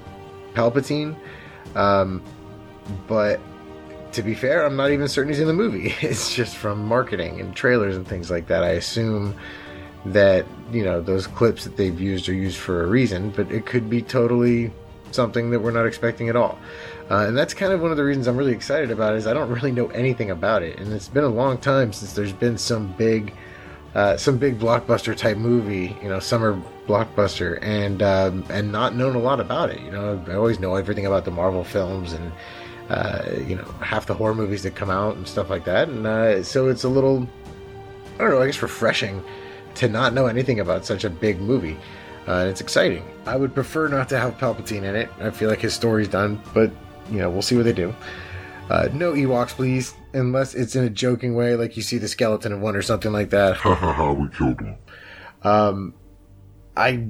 Palpatine, 0.55 1.15
um, 1.75 2.23
but 3.07 3.39
to 4.13 4.21
be 4.21 4.33
fair, 4.33 4.65
I'm 4.65 4.75
not 4.75 4.91
even 4.91 5.07
certain 5.07 5.31
he's 5.31 5.39
in 5.39 5.47
the 5.47 5.53
movie. 5.53 5.93
It's 6.01 6.33
just 6.33 6.55
from 6.55 6.85
marketing 6.85 7.39
and 7.39 7.55
trailers 7.55 7.95
and 7.95 8.07
things 8.07 8.29
like 8.31 8.47
that. 8.47 8.63
I 8.63 8.71
assume 8.71 9.35
that 10.05 10.45
you 10.71 10.83
know 10.83 11.01
those 11.01 11.27
clips 11.27 11.63
that 11.63 11.77
they've 11.77 11.99
used 11.99 12.27
are 12.29 12.33
used 12.33 12.57
for 12.57 12.83
a 12.83 12.87
reason, 12.87 13.31
but 13.31 13.51
it 13.51 13.65
could 13.65 13.89
be 13.89 14.01
totally 14.01 14.71
something 15.11 15.51
that 15.51 15.59
we're 15.59 15.71
not 15.71 15.85
expecting 15.85 16.29
at 16.29 16.35
all. 16.35 16.57
Uh, 17.09 17.25
and 17.27 17.37
that's 17.37 17.53
kind 17.53 17.73
of 17.73 17.81
one 17.81 17.91
of 17.91 17.97
the 17.97 18.03
reasons 18.03 18.27
I'm 18.27 18.37
really 18.37 18.53
excited 18.53 18.89
about 18.91 19.13
it 19.13 19.17
is 19.17 19.27
I 19.27 19.33
don't 19.33 19.49
really 19.49 19.71
know 19.71 19.87
anything 19.89 20.31
about 20.31 20.63
it, 20.63 20.79
and 20.79 20.91
it's 20.93 21.07
been 21.07 21.23
a 21.23 21.29
long 21.29 21.57
time 21.57 21.93
since 21.93 22.13
there's 22.13 22.33
been 22.33 22.57
some 22.57 22.93
big 22.93 23.33
uh, 23.95 24.17
some 24.17 24.37
big 24.37 24.57
blockbuster 24.59 25.15
type 25.15 25.37
movie, 25.37 25.95
you 26.01 26.09
know, 26.09 26.19
summer 26.19 26.59
blockbuster, 26.87 27.59
and 27.61 28.01
um, 28.01 28.43
and 28.49 28.71
not 28.71 28.95
known 28.95 29.15
a 29.15 29.19
lot 29.19 29.39
about 29.39 29.69
it. 29.69 29.81
You 29.81 29.91
know, 29.91 30.23
I 30.27 30.33
always 30.33 30.59
know 30.59 30.75
everything 30.75 31.05
about 31.05 31.25
the 31.25 31.31
Marvel 31.31 31.63
films 31.63 32.13
and 32.13 32.31
uh, 32.89 33.23
you 33.47 33.55
know 33.55 33.65
half 33.81 34.05
the 34.05 34.13
horror 34.13 34.35
movies 34.35 34.63
that 34.63 34.75
come 34.75 34.89
out 34.89 35.15
and 35.15 35.27
stuff 35.27 35.49
like 35.49 35.65
that, 35.65 35.89
and 35.89 36.05
uh, 36.05 36.43
so 36.43 36.67
it's 36.67 36.83
a 36.83 36.89
little, 36.89 37.27
I 38.15 38.17
don't 38.19 38.31
know, 38.31 38.41
I 38.41 38.45
guess 38.45 38.61
refreshing 38.61 39.23
to 39.75 39.87
not 39.87 40.13
know 40.13 40.27
anything 40.27 40.59
about 40.59 40.85
such 40.85 41.03
a 41.03 41.09
big 41.09 41.39
movie. 41.39 41.77
Uh, 42.27 42.47
it's 42.49 42.61
exciting. 42.61 43.03
I 43.25 43.35
would 43.35 43.53
prefer 43.53 43.87
not 43.87 44.07
to 44.09 44.19
have 44.19 44.37
Palpatine 44.37 44.83
in 44.83 44.95
it. 44.95 45.09
I 45.19 45.29
feel 45.31 45.49
like 45.49 45.59
his 45.59 45.73
story's 45.73 46.07
done, 46.07 46.41
but 46.53 46.71
you 47.11 47.19
know, 47.19 47.29
we'll 47.29 47.41
see 47.41 47.55
what 47.55 47.65
they 47.65 47.73
do. 47.73 47.93
Uh, 48.69 48.87
no 48.93 49.11
Ewoks, 49.11 49.49
please, 49.49 49.93
unless 50.13 50.55
it's 50.55 50.75
in 50.75 50.85
a 50.85 50.89
joking 50.89 51.35
way, 51.35 51.55
like 51.55 51.75
you 51.75 51.83
see 51.83 51.97
the 51.97 52.07
skeleton 52.07 52.53
of 52.53 52.61
one 52.61 52.75
or 52.75 52.81
something 52.81 53.11
like 53.11 53.29
that. 53.31 53.57
Ha 53.57 53.75
ha 53.75 53.93
ha, 53.93 54.13
we 54.13 54.29
killed 54.29 54.61
him. 54.61 54.77
Um, 55.43 55.93
I, 56.77 57.09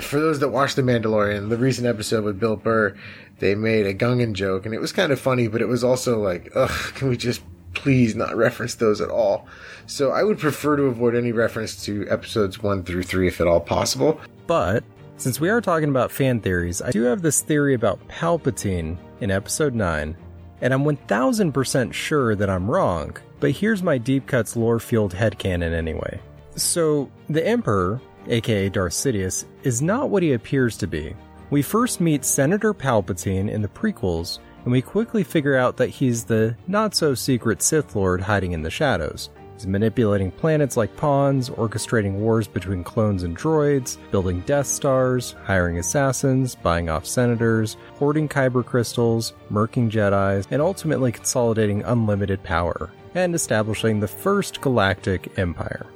for 0.00 0.18
those 0.18 0.40
that 0.40 0.48
watched 0.48 0.76
The 0.76 0.82
Mandalorian, 0.82 1.50
the 1.50 1.58
recent 1.58 1.86
episode 1.86 2.24
with 2.24 2.40
Bill 2.40 2.56
Burr, 2.56 2.96
they 3.38 3.54
made 3.54 3.86
a 3.86 3.94
Gungan 3.94 4.32
joke, 4.32 4.64
and 4.64 4.74
it 4.74 4.80
was 4.80 4.92
kind 4.92 5.12
of 5.12 5.20
funny, 5.20 5.48
but 5.48 5.60
it 5.60 5.68
was 5.68 5.84
also 5.84 6.20
like, 6.20 6.50
ugh, 6.54 6.94
can 6.94 7.08
we 7.08 7.16
just 7.16 7.42
please 7.74 8.16
not 8.16 8.34
reference 8.34 8.74
those 8.76 9.00
at 9.00 9.10
all? 9.10 9.46
So 9.86 10.10
I 10.10 10.22
would 10.22 10.38
prefer 10.38 10.76
to 10.76 10.84
avoid 10.84 11.14
any 11.14 11.32
reference 11.32 11.84
to 11.84 12.08
episodes 12.08 12.62
one 12.62 12.82
through 12.82 13.02
three 13.02 13.28
if 13.28 13.40
at 13.40 13.46
all 13.46 13.60
possible. 13.60 14.20
But 14.46 14.84
since 15.18 15.40
we 15.40 15.48
are 15.48 15.60
talking 15.60 15.88
about 15.88 16.10
fan 16.10 16.40
theories, 16.40 16.82
I 16.82 16.90
do 16.90 17.02
have 17.02 17.22
this 17.22 17.40
theory 17.40 17.74
about 17.74 18.06
Palpatine 18.08 18.96
in 19.20 19.30
episode 19.30 19.74
9, 19.74 20.16
and 20.60 20.74
I'm 20.74 20.84
1000% 20.84 21.92
sure 21.92 22.34
that 22.34 22.50
I'm 22.50 22.70
wrong, 22.70 23.16
but 23.40 23.50
here's 23.50 23.82
my 23.82 23.98
Deep 23.98 24.26
Cuts 24.26 24.56
lore 24.56 24.80
field 24.80 25.14
headcanon 25.14 25.72
anyway. 25.72 26.20
So, 26.56 27.10
the 27.28 27.46
Emperor, 27.46 28.00
aka 28.28 28.70
Darth 28.70 28.94
Sidious, 28.94 29.44
is 29.62 29.82
not 29.82 30.08
what 30.08 30.22
he 30.22 30.32
appears 30.32 30.76
to 30.78 30.86
be. 30.86 31.14
We 31.48 31.62
first 31.62 32.00
meet 32.00 32.24
Senator 32.24 32.74
Palpatine 32.74 33.48
in 33.48 33.62
the 33.62 33.68
prequels, 33.68 34.40
and 34.64 34.72
we 34.72 34.82
quickly 34.82 35.22
figure 35.22 35.56
out 35.56 35.76
that 35.76 35.90
he's 35.90 36.24
the 36.24 36.56
not 36.66 36.96
so 36.96 37.14
secret 37.14 37.62
Sith 37.62 37.94
Lord 37.94 38.20
hiding 38.20 38.50
in 38.50 38.62
the 38.62 38.70
shadows. 38.70 39.30
He's 39.54 39.64
manipulating 39.64 40.32
planets 40.32 40.76
like 40.76 40.96
pawns, 40.96 41.48
orchestrating 41.48 42.14
wars 42.14 42.48
between 42.48 42.82
clones 42.82 43.22
and 43.22 43.38
droids, 43.38 43.96
building 44.10 44.40
Death 44.40 44.66
Stars, 44.66 45.36
hiring 45.44 45.78
assassins, 45.78 46.56
buying 46.56 46.90
off 46.90 47.06
senators, 47.06 47.76
hoarding 47.94 48.28
Kyber 48.28 48.64
crystals, 48.64 49.32
murking 49.48 49.88
Jedi's, 49.88 50.48
and 50.50 50.60
ultimately 50.60 51.12
consolidating 51.12 51.84
unlimited 51.84 52.42
power, 52.42 52.90
and 53.14 53.36
establishing 53.36 54.00
the 54.00 54.08
first 54.08 54.60
galactic 54.60 55.38
empire. 55.38 55.86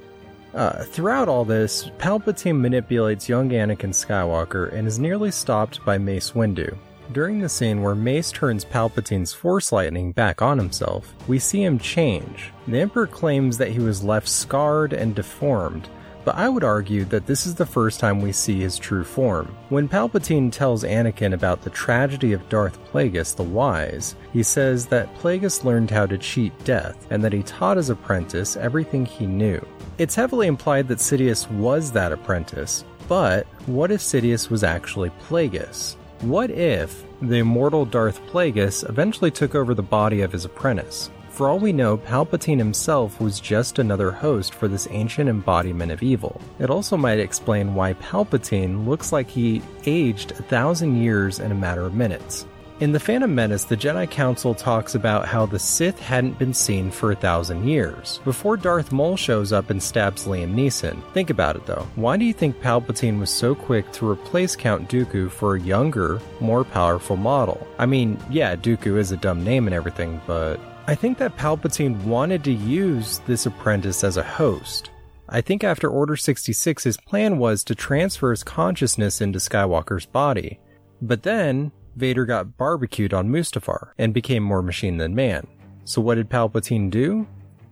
Uh, 0.54 0.82
throughout 0.84 1.28
all 1.28 1.44
this, 1.44 1.90
Palpatine 1.98 2.60
manipulates 2.60 3.28
young 3.28 3.50
Anakin 3.50 3.90
Skywalker 3.90 4.72
and 4.72 4.88
is 4.88 4.98
nearly 4.98 5.30
stopped 5.30 5.84
by 5.84 5.96
Mace 5.96 6.32
Windu. 6.32 6.76
During 7.12 7.40
the 7.40 7.48
scene 7.48 7.82
where 7.82 7.94
Mace 7.94 8.30
turns 8.30 8.64
Palpatine's 8.64 9.32
Force 9.32 9.72
Lightning 9.72 10.12
back 10.12 10.42
on 10.42 10.58
himself, 10.58 11.12
we 11.26 11.38
see 11.38 11.62
him 11.62 11.78
change. 11.78 12.52
The 12.68 12.80
Emperor 12.80 13.06
claims 13.06 13.58
that 13.58 13.70
he 13.70 13.80
was 13.80 14.04
left 14.04 14.28
scarred 14.28 14.92
and 14.92 15.14
deformed, 15.14 15.88
but 16.24 16.34
I 16.36 16.48
would 16.48 16.64
argue 16.64 17.04
that 17.06 17.26
this 17.26 17.46
is 17.46 17.54
the 17.54 17.66
first 17.66 18.00
time 18.00 18.20
we 18.20 18.32
see 18.32 18.60
his 18.60 18.78
true 18.78 19.04
form. 19.04 19.54
When 19.68 19.88
Palpatine 19.88 20.52
tells 20.52 20.84
Anakin 20.84 21.32
about 21.32 21.62
the 21.62 21.70
tragedy 21.70 22.32
of 22.32 22.48
Darth 22.48 22.78
Plagueis 22.90 23.34
the 23.34 23.42
Wise, 23.42 24.16
he 24.32 24.42
says 24.42 24.86
that 24.86 25.14
Plagueis 25.16 25.64
learned 25.64 25.90
how 25.90 26.06
to 26.06 26.18
cheat 26.18 26.52
death 26.64 27.06
and 27.10 27.22
that 27.24 27.32
he 27.32 27.42
taught 27.42 27.76
his 27.76 27.90
apprentice 27.90 28.56
everything 28.56 29.06
he 29.06 29.26
knew. 29.26 29.64
It's 29.98 30.14
heavily 30.14 30.46
implied 30.46 30.88
that 30.88 30.98
Sidious 30.98 31.50
was 31.50 31.92
that 31.92 32.12
apprentice, 32.12 32.84
but 33.08 33.46
what 33.66 33.90
if 33.90 34.00
Sidious 34.00 34.50
was 34.50 34.64
actually 34.64 35.10
Plagueis? 35.28 35.96
What 36.20 36.50
if 36.50 37.02
the 37.22 37.38
immortal 37.38 37.84
Darth 37.84 38.20
Plagueis 38.26 38.88
eventually 38.88 39.30
took 39.30 39.54
over 39.54 39.74
the 39.74 39.82
body 39.82 40.20
of 40.20 40.32
his 40.32 40.44
apprentice? 40.44 41.10
For 41.40 41.48
all 41.48 41.58
we 41.58 41.72
know, 41.72 41.96
Palpatine 41.96 42.58
himself 42.58 43.18
was 43.18 43.40
just 43.40 43.78
another 43.78 44.10
host 44.10 44.52
for 44.52 44.68
this 44.68 44.86
ancient 44.90 45.26
embodiment 45.30 45.90
of 45.90 46.02
evil. 46.02 46.38
It 46.58 46.68
also 46.68 46.98
might 46.98 47.18
explain 47.18 47.74
why 47.74 47.94
Palpatine 47.94 48.86
looks 48.86 49.10
like 49.10 49.30
he 49.30 49.62
aged 49.86 50.32
a 50.32 50.42
thousand 50.42 51.00
years 51.00 51.40
in 51.40 51.50
a 51.50 51.54
matter 51.54 51.86
of 51.86 51.94
minutes. 51.94 52.44
In 52.80 52.92
The 52.92 53.00
Phantom 53.00 53.34
Menace, 53.34 53.64
the 53.64 53.76
Jedi 53.76 54.10
Council 54.10 54.54
talks 54.54 54.94
about 54.94 55.26
how 55.26 55.46
the 55.46 55.58
Sith 55.58 55.98
hadn't 55.98 56.38
been 56.38 56.52
seen 56.52 56.90
for 56.90 57.10
a 57.10 57.16
thousand 57.16 57.66
years, 57.66 58.20
before 58.22 58.58
Darth 58.58 58.92
Maul 58.92 59.16
shows 59.16 59.50
up 59.50 59.70
and 59.70 59.82
stabs 59.82 60.26
Liam 60.26 60.54
Neeson. 60.54 61.02
Think 61.14 61.30
about 61.30 61.56
it 61.56 61.64
though. 61.64 61.86
Why 61.94 62.18
do 62.18 62.26
you 62.26 62.34
think 62.34 62.60
Palpatine 62.60 63.18
was 63.18 63.30
so 63.30 63.54
quick 63.54 63.90
to 63.92 64.06
replace 64.06 64.56
Count 64.56 64.90
Dooku 64.90 65.30
for 65.30 65.56
a 65.56 65.60
younger, 65.60 66.20
more 66.38 66.64
powerful 66.64 67.16
model? 67.16 67.66
I 67.78 67.86
mean, 67.86 68.18
yeah, 68.28 68.56
Dooku 68.56 68.98
is 68.98 69.10
a 69.10 69.16
dumb 69.16 69.42
name 69.42 69.66
and 69.66 69.74
everything, 69.74 70.20
but 70.26 70.60
I 70.90 70.96
think 70.96 71.18
that 71.18 71.36
Palpatine 71.36 72.02
wanted 72.02 72.42
to 72.42 72.52
use 72.52 73.20
this 73.20 73.46
apprentice 73.46 74.02
as 74.02 74.16
a 74.16 74.24
host. 74.24 74.90
I 75.28 75.40
think 75.40 75.62
after 75.62 75.88
Order 75.88 76.16
66, 76.16 76.82
his 76.82 76.96
plan 76.96 77.38
was 77.38 77.62
to 77.62 77.76
transfer 77.76 78.32
his 78.32 78.42
consciousness 78.42 79.20
into 79.20 79.38
Skywalker's 79.38 80.04
body. 80.04 80.58
But 81.00 81.22
then, 81.22 81.70
Vader 81.94 82.24
got 82.24 82.56
barbecued 82.56 83.14
on 83.14 83.28
Mustafar 83.28 83.92
and 83.98 84.12
became 84.12 84.42
more 84.42 84.62
machine 84.62 84.96
than 84.96 85.14
man. 85.14 85.46
So 85.84 86.00
what 86.00 86.16
did 86.16 86.28
Palpatine 86.28 86.90
do? 86.90 87.24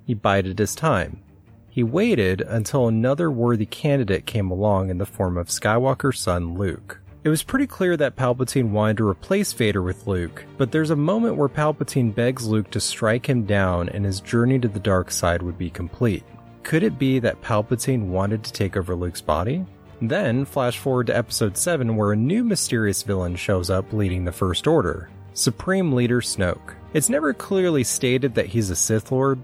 He 0.07 0.15
bided 0.15 0.61
his 0.61 0.77
time. 0.77 1.21
He 1.69 1.83
waited 1.83 2.43
until 2.43 2.87
another 2.87 3.33
worthy 3.33 3.67
candidate 3.67 4.27
came 4.27 4.53
along 4.53 4.91
in 4.91 4.99
the 4.99 5.05
form 5.05 5.37
of 5.37 5.49
Skywalker's 5.49 6.21
son 6.21 6.55
Luke. 6.55 7.01
It 7.29 7.31
was 7.31 7.43
pretty 7.43 7.67
clear 7.67 7.95
that 7.99 8.17
Palpatine 8.17 8.71
wanted 8.71 8.97
to 8.97 9.07
replace 9.07 9.53
Vader 9.53 9.83
with 9.83 10.07
Luke, 10.07 10.47
but 10.57 10.73
there's 10.73 10.89
a 10.89 10.97
moment 10.97 11.37
where 11.37 11.51
Palpatine 11.51 12.15
begs 12.15 12.47
Luke 12.47 12.71
to 12.71 12.81
strike 12.81 13.29
him 13.29 13.45
down 13.45 13.91
and 13.91 14.07
his 14.07 14.23
journey 14.23 14.59
to 14.59 14.67
the 14.67 14.81
dark 14.81 15.11
side 15.11 15.43
would 15.43 15.59
be 15.59 15.69
complete. 15.69 16.25
Could 16.63 16.83
it 16.83 16.99
be 16.99 17.19
that 17.19 17.43
Palpatine 17.43 18.07
wanted 18.07 18.45
to 18.45 18.53
take 18.55 18.79
over 18.79 18.95
Luke's 18.95 19.21
body? 19.21 19.67
Then, 20.01 20.47
flash 20.47 20.79
forward 20.79 21.09
to 21.09 21.17
episode 21.19 21.59
7 21.59 21.97
where 21.97 22.13
a 22.13 22.17
new 22.17 22.45
mysterious 22.45 23.03
villain 23.03 23.37
shows 23.37 23.69
up 23.69 23.93
leading 23.93 24.25
the 24.25 24.33
First 24.33 24.67
Order 24.67 25.11
Supreme 25.35 25.93
Leader 25.93 26.23
Snoke. 26.23 26.77
It's 26.95 27.11
never 27.11 27.35
clearly 27.35 27.85
stated 27.85 28.37
that 28.37 28.47
he's 28.47 28.71
a 28.71 28.75
Sith 28.75 29.13
Lord, 29.13 29.39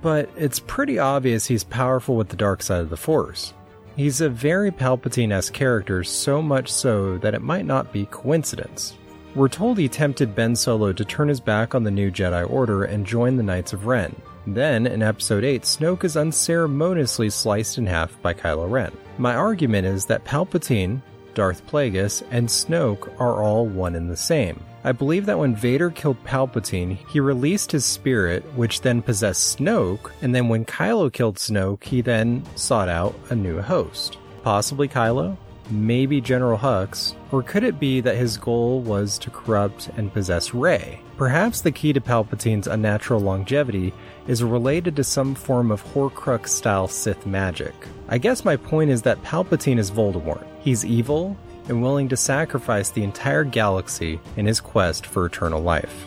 but 0.00 0.30
it's 0.34 0.60
pretty 0.60 0.98
obvious 0.98 1.44
he's 1.44 1.62
powerful 1.62 2.16
with 2.16 2.30
the 2.30 2.36
dark 2.36 2.62
side 2.62 2.80
of 2.80 2.88
the 2.88 2.96
Force. 2.96 3.52
He's 3.98 4.20
a 4.20 4.28
very 4.28 4.70
Palpatine 4.70 5.32
esque 5.32 5.52
character, 5.52 6.04
so 6.04 6.40
much 6.40 6.70
so 6.70 7.18
that 7.18 7.34
it 7.34 7.42
might 7.42 7.66
not 7.66 7.92
be 7.92 8.06
coincidence. 8.06 8.94
We're 9.34 9.48
told 9.48 9.76
he 9.76 9.88
tempted 9.88 10.36
Ben 10.36 10.54
Solo 10.54 10.92
to 10.92 11.04
turn 11.04 11.26
his 11.26 11.40
back 11.40 11.74
on 11.74 11.82
the 11.82 11.90
new 11.90 12.08
Jedi 12.08 12.48
Order 12.48 12.84
and 12.84 13.04
join 13.04 13.34
the 13.34 13.42
Knights 13.42 13.72
of 13.72 13.86
Ren. 13.86 14.14
Then, 14.46 14.86
in 14.86 15.02
Episode 15.02 15.42
8, 15.42 15.62
Snoke 15.62 16.04
is 16.04 16.16
unceremoniously 16.16 17.28
sliced 17.28 17.76
in 17.76 17.86
half 17.86 18.22
by 18.22 18.34
Kylo 18.34 18.70
Ren. 18.70 18.92
My 19.18 19.34
argument 19.34 19.88
is 19.88 20.06
that 20.06 20.24
Palpatine, 20.24 21.02
Darth 21.34 21.66
Plagueis, 21.66 22.22
and 22.30 22.48
Snoke 22.48 23.08
are 23.20 23.42
all 23.42 23.66
one 23.66 23.94
and 23.94 24.10
the 24.10 24.16
same. 24.16 24.62
I 24.84 24.92
believe 24.92 25.26
that 25.26 25.38
when 25.38 25.56
Vader 25.56 25.90
killed 25.90 26.22
Palpatine, 26.24 26.96
he 27.08 27.20
released 27.20 27.72
his 27.72 27.84
spirit, 27.84 28.44
which 28.54 28.80
then 28.80 29.02
possessed 29.02 29.58
Snoke, 29.58 30.12
and 30.22 30.34
then 30.34 30.48
when 30.48 30.64
Kylo 30.64 31.12
killed 31.12 31.36
Snoke, 31.36 31.84
he 31.84 32.00
then 32.00 32.44
sought 32.54 32.88
out 32.88 33.14
a 33.30 33.34
new 33.34 33.60
host. 33.60 34.18
Possibly 34.42 34.88
Kylo? 34.88 35.36
Maybe 35.70 36.20
General 36.20 36.58
Hux? 36.58 37.14
Or 37.30 37.42
could 37.42 37.64
it 37.64 37.78
be 37.78 38.00
that 38.00 38.16
his 38.16 38.38
goal 38.38 38.80
was 38.80 39.18
to 39.18 39.30
corrupt 39.30 39.90
and 39.96 40.12
possess 40.12 40.54
Rey? 40.54 41.02
Perhaps 41.18 41.60
the 41.60 41.72
key 41.72 41.92
to 41.92 42.00
Palpatine's 42.00 42.68
unnatural 42.68 43.20
longevity 43.20 43.92
is 44.28 44.42
related 44.42 44.96
to 44.96 45.04
some 45.04 45.34
form 45.34 45.70
of 45.70 45.84
Horcrux 45.84 46.48
style 46.48 46.88
Sith 46.88 47.26
magic. 47.26 47.74
I 48.08 48.18
guess 48.18 48.44
my 48.44 48.56
point 48.56 48.90
is 48.90 49.02
that 49.02 49.22
Palpatine 49.24 49.78
is 49.78 49.90
Voldemort. 49.90 50.46
He's 50.68 50.84
evil 50.84 51.34
and 51.66 51.82
willing 51.82 52.10
to 52.10 52.16
sacrifice 52.18 52.90
the 52.90 53.02
entire 53.02 53.42
galaxy 53.42 54.20
in 54.36 54.44
his 54.44 54.60
quest 54.60 55.06
for 55.06 55.24
eternal 55.24 55.62
life. 55.62 56.06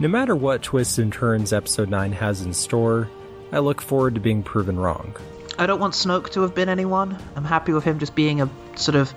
No 0.00 0.08
matter 0.08 0.34
what 0.34 0.60
twists 0.60 0.98
and 0.98 1.12
turns 1.12 1.52
Episode 1.52 1.88
9 1.88 2.10
has 2.10 2.42
in 2.42 2.52
store, 2.52 3.08
I 3.52 3.60
look 3.60 3.80
forward 3.80 4.16
to 4.16 4.20
being 4.20 4.42
proven 4.42 4.76
wrong. 4.76 5.14
I 5.56 5.66
don't 5.66 5.78
want 5.78 5.94
Snoke 5.94 6.30
to 6.30 6.40
have 6.40 6.52
been 6.52 6.68
anyone. 6.68 7.16
I'm 7.36 7.44
happy 7.44 7.72
with 7.72 7.84
him 7.84 8.00
just 8.00 8.16
being 8.16 8.40
a 8.40 8.50
sort 8.74 8.96
of 8.96 9.14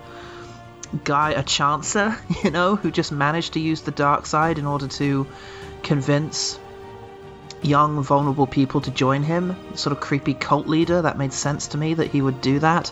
guy, 1.04 1.32
a 1.32 1.42
chancer, 1.42 2.16
you 2.44 2.52
know, 2.52 2.76
who 2.76 2.92
just 2.92 3.12
managed 3.12 3.54
to 3.54 3.60
use 3.60 3.82
the 3.82 3.90
dark 3.90 4.28
side 4.28 4.60
in 4.60 4.68
order 4.68 4.88
to 4.88 5.26
convince 5.82 6.60
young, 7.62 8.04
vulnerable 8.04 8.48
people 8.48 8.82
to 8.82 8.92
join 8.92 9.24
him. 9.24 9.56
Sort 9.76 9.96
of 9.96 10.00
creepy 10.00 10.34
cult 10.34 10.68
leader. 10.68 11.02
That 11.02 11.18
made 11.18 11.34
sense 11.34 11.68
to 11.68 11.78
me 11.78 11.94
that 11.96 12.12
he 12.12 12.22
would 12.22 12.42
do 12.42 12.60
that. 12.60 12.92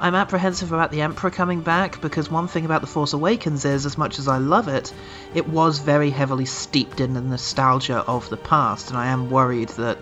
I'm 0.00 0.14
apprehensive 0.14 0.72
about 0.72 0.90
the 0.90 1.02
Emperor 1.02 1.30
coming 1.30 1.60
back 1.60 2.00
because 2.00 2.30
one 2.30 2.48
thing 2.48 2.64
about 2.64 2.80
The 2.80 2.86
Force 2.86 3.12
Awakens 3.12 3.64
is, 3.64 3.86
as 3.86 3.96
much 3.96 4.18
as 4.18 4.28
I 4.28 4.38
love 4.38 4.68
it, 4.68 4.92
it 5.34 5.48
was 5.48 5.78
very 5.78 6.10
heavily 6.10 6.46
steeped 6.46 7.00
in 7.00 7.14
the 7.14 7.20
nostalgia 7.20 7.98
of 7.98 8.28
the 8.28 8.36
past, 8.36 8.90
and 8.90 8.98
I 8.98 9.06
am 9.06 9.30
worried 9.30 9.70
that 9.70 9.98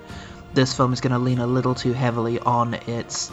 this 0.54 0.74
film 0.74 0.92
is 0.92 1.00
going 1.00 1.12
to 1.12 1.18
lean 1.18 1.38
a 1.38 1.46
little 1.46 1.74
too 1.74 1.92
heavily 1.92 2.38
on 2.38 2.74
its 2.74 3.30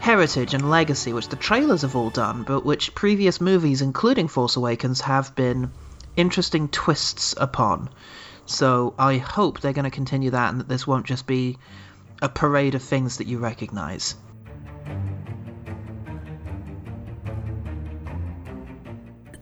heritage 0.00 0.54
and 0.54 0.70
legacy, 0.70 1.12
which 1.12 1.28
the 1.28 1.36
trailers 1.36 1.82
have 1.82 1.94
all 1.94 2.10
done, 2.10 2.42
but 2.42 2.64
which 2.64 2.94
previous 2.94 3.40
movies, 3.40 3.80
including 3.80 4.28
Force 4.28 4.56
Awakens, 4.56 5.02
have 5.02 5.34
been 5.34 5.70
interesting 6.16 6.68
twists 6.68 7.34
upon. 7.36 7.88
So 8.50 8.94
I 8.98 9.18
hope 9.18 9.60
they're 9.60 9.72
going 9.72 9.84
to 9.84 9.92
continue 9.92 10.32
that 10.32 10.50
and 10.50 10.58
that 10.58 10.68
this 10.68 10.84
won't 10.84 11.06
just 11.06 11.24
be 11.24 11.56
a 12.20 12.28
parade 12.28 12.74
of 12.74 12.82
things 12.82 13.18
that 13.18 13.28
you 13.28 13.38
recognize. 13.38 14.16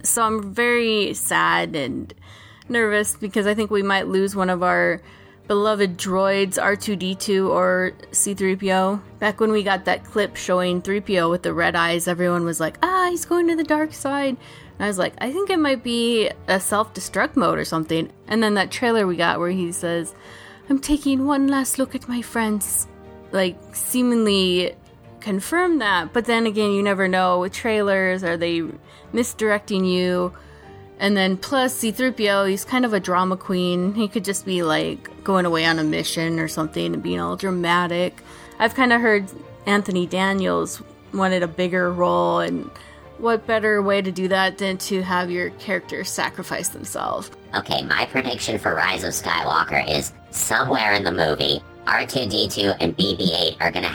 So 0.02 0.22
I'm 0.22 0.52
very 0.52 1.14
sad 1.14 1.74
and 1.74 2.12
nervous 2.68 3.16
because 3.16 3.46
I 3.46 3.54
think 3.54 3.70
we 3.70 3.82
might 3.82 4.08
lose 4.08 4.36
one 4.36 4.50
of 4.50 4.62
our 4.62 5.00
beloved 5.46 5.96
droids, 5.96 6.58
R2D2 6.62 7.48
or 7.48 7.92
C3PO. 8.10 9.00
Back 9.20 9.40
when 9.40 9.52
we 9.52 9.62
got 9.62 9.86
that 9.86 10.04
clip 10.04 10.36
showing 10.36 10.82
3PO 10.82 11.30
with 11.30 11.42
the 11.42 11.54
red 11.54 11.74
eyes, 11.74 12.08
everyone 12.08 12.44
was 12.44 12.60
like, 12.60 12.76
ah, 12.82 13.08
he's 13.08 13.24
going 13.24 13.48
to 13.48 13.56
the 13.56 13.64
dark 13.64 13.94
side. 13.94 14.36
And 14.78 14.84
I 14.84 14.88
was 14.88 14.98
like, 14.98 15.14
I 15.18 15.32
think 15.32 15.50
it 15.50 15.58
might 15.58 15.82
be 15.82 16.30
a 16.46 16.60
self 16.60 16.94
destruct 16.94 17.36
mode 17.36 17.58
or 17.58 17.64
something. 17.64 18.10
And 18.28 18.42
then 18.42 18.54
that 18.54 18.70
trailer 18.70 19.06
we 19.06 19.16
got 19.16 19.40
where 19.40 19.50
he 19.50 19.72
says, 19.72 20.14
I'm 20.70 20.78
taking 20.78 21.26
one 21.26 21.48
last 21.48 21.78
look 21.78 21.94
at 21.94 22.08
my 22.08 22.22
friends. 22.22 22.86
Like, 23.32 23.58
seemingly 23.74 24.74
confirm 25.20 25.78
that. 25.78 26.12
But 26.12 26.26
then 26.26 26.46
again, 26.46 26.72
you 26.72 26.82
never 26.82 27.08
know 27.08 27.40
with 27.40 27.52
trailers. 27.52 28.22
Are 28.22 28.36
they 28.36 28.62
misdirecting 29.12 29.84
you? 29.84 30.32
And 31.00 31.16
then 31.16 31.36
plus 31.36 31.80
C3PO, 31.80 32.48
he's 32.48 32.64
kind 32.64 32.84
of 32.84 32.92
a 32.92 33.00
drama 33.00 33.36
queen. 33.36 33.94
He 33.94 34.08
could 34.08 34.24
just 34.24 34.44
be 34.44 34.62
like 34.62 35.24
going 35.24 35.46
away 35.46 35.64
on 35.64 35.78
a 35.78 35.84
mission 35.84 36.38
or 36.38 36.48
something 36.48 36.94
and 36.94 37.02
being 37.02 37.20
all 37.20 37.36
dramatic. 37.36 38.22
I've 38.58 38.74
kind 38.74 38.92
of 38.92 39.00
heard 39.00 39.26
Anthony 39.66 40.06
Daniels 40.06 40.82
wanted 41.12 41.42
a 41.42 41.48
bigger 41.48 41.92
role, 41.92 42.40
and 42.40 42.70
what 43.20 43.46
better 43.46 43.82
way 43.82 44.00
to 44.00 44.12
do 44.12 44.28
that 44.28 44.58
than 44.58 44.78
to 44.78 45.02
have 45.02 45.30
your 45.30 45.50
characters 45.50 46.08
sacrifice 46.08 46.68
themselves? 46.68 47.30
Okay, 47.54 47.82
my 47.82 48.06
prediction 48.06 48.58
for 48.58 48.74
Rise 48.74 49.04
of 49.04 49.12
Skywalker 49.12 49.88
is 49.88 50.12
somewhere 50.30 50.92
in 50.92 51.02
the 51.02 51.12
movie, 51.12 51.60
R2D2 51.86 52.76
and 52.80 52.96
BB 52.96 53.30
8 53.52 53.56
are 53.60 53.70
gonna. 53.70 53.92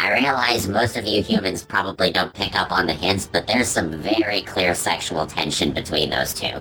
I 0.00 0.12
realize 0.12 0.68
most 0.68 0.96
of 0.96 1.04
you 1.04 1.22
humans 1.22 1.62
probably 1.62 2.10
don't 2.10 2.32
pick 2.34 2.56
up 2.56 2.72
on 2.72 2.86
the 2.86 2.92
hints, 2.92 3.26
but 3.26 3.46
there's 3.46 3.68
some 3.68 3.92
very 4.02 4.42
clear 4.42 4.74
sexual 4.74 5.26
tension 5.26 5.72
between 5.72 6.10
those 6.10 6.34
two. 6.34 6.60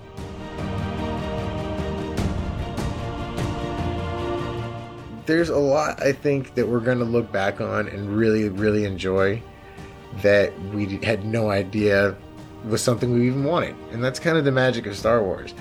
There's 5.25 5.50
a 5.50 5.58
lot 5.58 6.03
I 6.03 6.12
think 6.12 6.53
that 6.56 6.68
we're 6.68 6.82
going 6.82 7.00
to 7.00 7.06
look 7.06 7.32
back 7.32 7.62
on 7.62 7.88
and 7.88 8.15
really, 8.15 8.50
really 8.50 8.84
enjoy 8.84 9.42
that 10.22 10.58
we 10.74 10.98
had 10.98 11.25
no 11.25 11.50
idea 11.50 12.15
was 12.65 12.82
something 12.82 13.13
we 13.13 13.27
even 13.27 13.43
wanted. 13.43 13.75
And 13.91 14.03
that's 14.03 14.20
kind 14.20 14.38
of 14.38 14.46
the 14.46 14.51
magic 14.51 14.86
of 14.86 14.96
Star 14.96 15.22
Wars, 15.22 15.53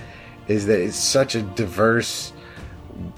is 0.48 0.66
that 0.66 0.80
it's 0.80 0.96
such 0.96 1.34
a 1.34 1.42
diverse, 1.42 2.32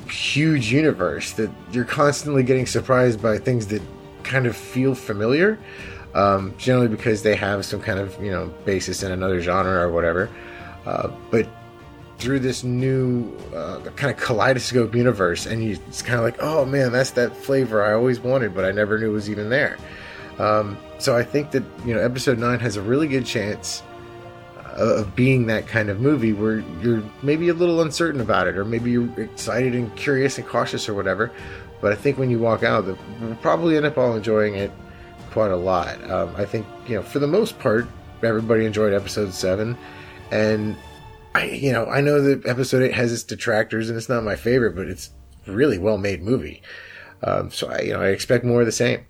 huge 0.09 0.73
universe 0.73 1.33
that 1.33 1.51
you're 1.73 1.85
constantly 1.85 2.43
getting 2.43 2.67
surprised 2.67 3.21
by 3.21 3.39
things 3.39 3.67
that 3.69 3.83
kind 4.23 4.47
of 4.47 4.57
feel 4.57 4.95
familiar. 4.95 5.59
Um, 6.15 6.55
generally 6.59 6.87
because 6.87 7.25
they 7.25 7.35
have 7.35 7.65
some 7.65 7.83
kind 7.83 7.99
of 7.99 8.23
you 8.23 8.31
know 8.31 8.47
basis 8.65 9.03
in 9.03 9.11
another 9.11 9.41
genre 9.41 9.81
or 9.81 9.91
whatever. 9.91 10.31
Uh, 10.87 11.11
but 11.33 11.49
through 12.19 12.39
this 12.39 12.63
new 12.63 13.37
uh, 13.55 13.81
kind 13.97 14.13
of 14.13 14.17
kaleidoscope 14.23 14.95
universe, 14.95 15.47
and 15.47 15.65
you, 15.65 15.79
it's 15.89 16.03
kind 16.03 16.19
of 16.19 16.25
like, 16.25 16.37
oh 16.41 16.65
man, 16.65 16.93
that's 16.93 17.11
that 17.11 17.37
flavor 17.37 17.83
I 17.83 17.93
always 17.93 18.21
wanted, 18.21 18.55
but 18.55 18.65
I 18.65 18.71
never 18.71 18.99
knew 18.99 19.11
was 19.13 19.29
even 19.29 19.51
there. 19.51 19.77
Um, 20.39 20.77
so 20.99 21.17
I 21.17 21.23
think 21.23 21.51
that 21.53 21.63
you 21.85 21.95
know, 21.95 22.01
episode 22.01 22.39
nine 22.39 22.59
has 22.61 22.77
a 22.77 22.83
really 22.83 23.09
good 23.09 23.27
chance 23.27 23.83
of 24.75 25.15
being 25.15 25.47
that 25.47 25.69
kind 25.69 25.89
of 25.89 26.01
movie 26.01 26.33
where 26.33 26.59
you're 26.83 27.03
maybe 27.23 27.49
a 27.49 27.55
little 27.55 27.81
uncertain 27.81 28.21
about 28.21 28.49
it, 28.49 28.57
or 28.57 28.65
maybe 28.65 28.91
you're 28.91 29.21
excited 29.21 29.75
and 29.75 29.95
curious 29.97 30.39
and 30.39 30.47
cautious 30.47 30.89
or 30.89 30.95
whatever. 30.95 31.31
But 31.81 31.93
I 31.93 31.97
think 31.97 32.19
when 32.19 32.31
you 32.31 32.39
walk 32.39 32.63
out, 32.63 32.85
we'll 32.85 33.37
probably 33.37 33.77
end 33.77 33.87
up 33.87 33.99
all 33.99 34.17
enjoying 34.17 34.55
it 34.55 34.73
quite 35.31 35.51
a 35.51 35.57
lot. 35.57 36.03
Um, 36.11 36.35
I 36.37 36.45
think 36.45 36.67
you 36.89 36.97
know, 36.97 37.03
for 37.03 37.19
the 37.19 37.27
most 37.27 37.59
part, 37.59 37.87
everybody 38.23 38.65
enjoyed 38.65 38.93
episode 38.93 39.33
seven, 39.33 39.77
and 40.31 40.77
I, 41.35 41.47
you 41.47 41.73
know, 41.73 41.87
I 41.87 42.01
know 42.01 42.21
that 42.21 42.47
episode 42.47 42.83
eight 42.83 42.95
has 42.95 43.13
its 43.13 43.23
detractors, 43.23 43.89
and 43.89 43.97
it's 43.97 44.09
not 44.09 44.25
my 44.25 44.37
favorite, 44.37 44.75
but 44.75 44.89
it's 44.89 45.11
really 45.47 45.79
well 45.79 45.99
made 45.99 46.23
movie. 46.23 46.63
Um, 47.23 47.51
so 47.51 47.69
I, 47.69 47.81
you 47.81 47.93
know, 47.93 48.01
I 48.01 48.09
expect 48.09 48.45
more 48.45 48.61
of 48.61 48.67
the 48.67 48.73
same, 48.73 49.05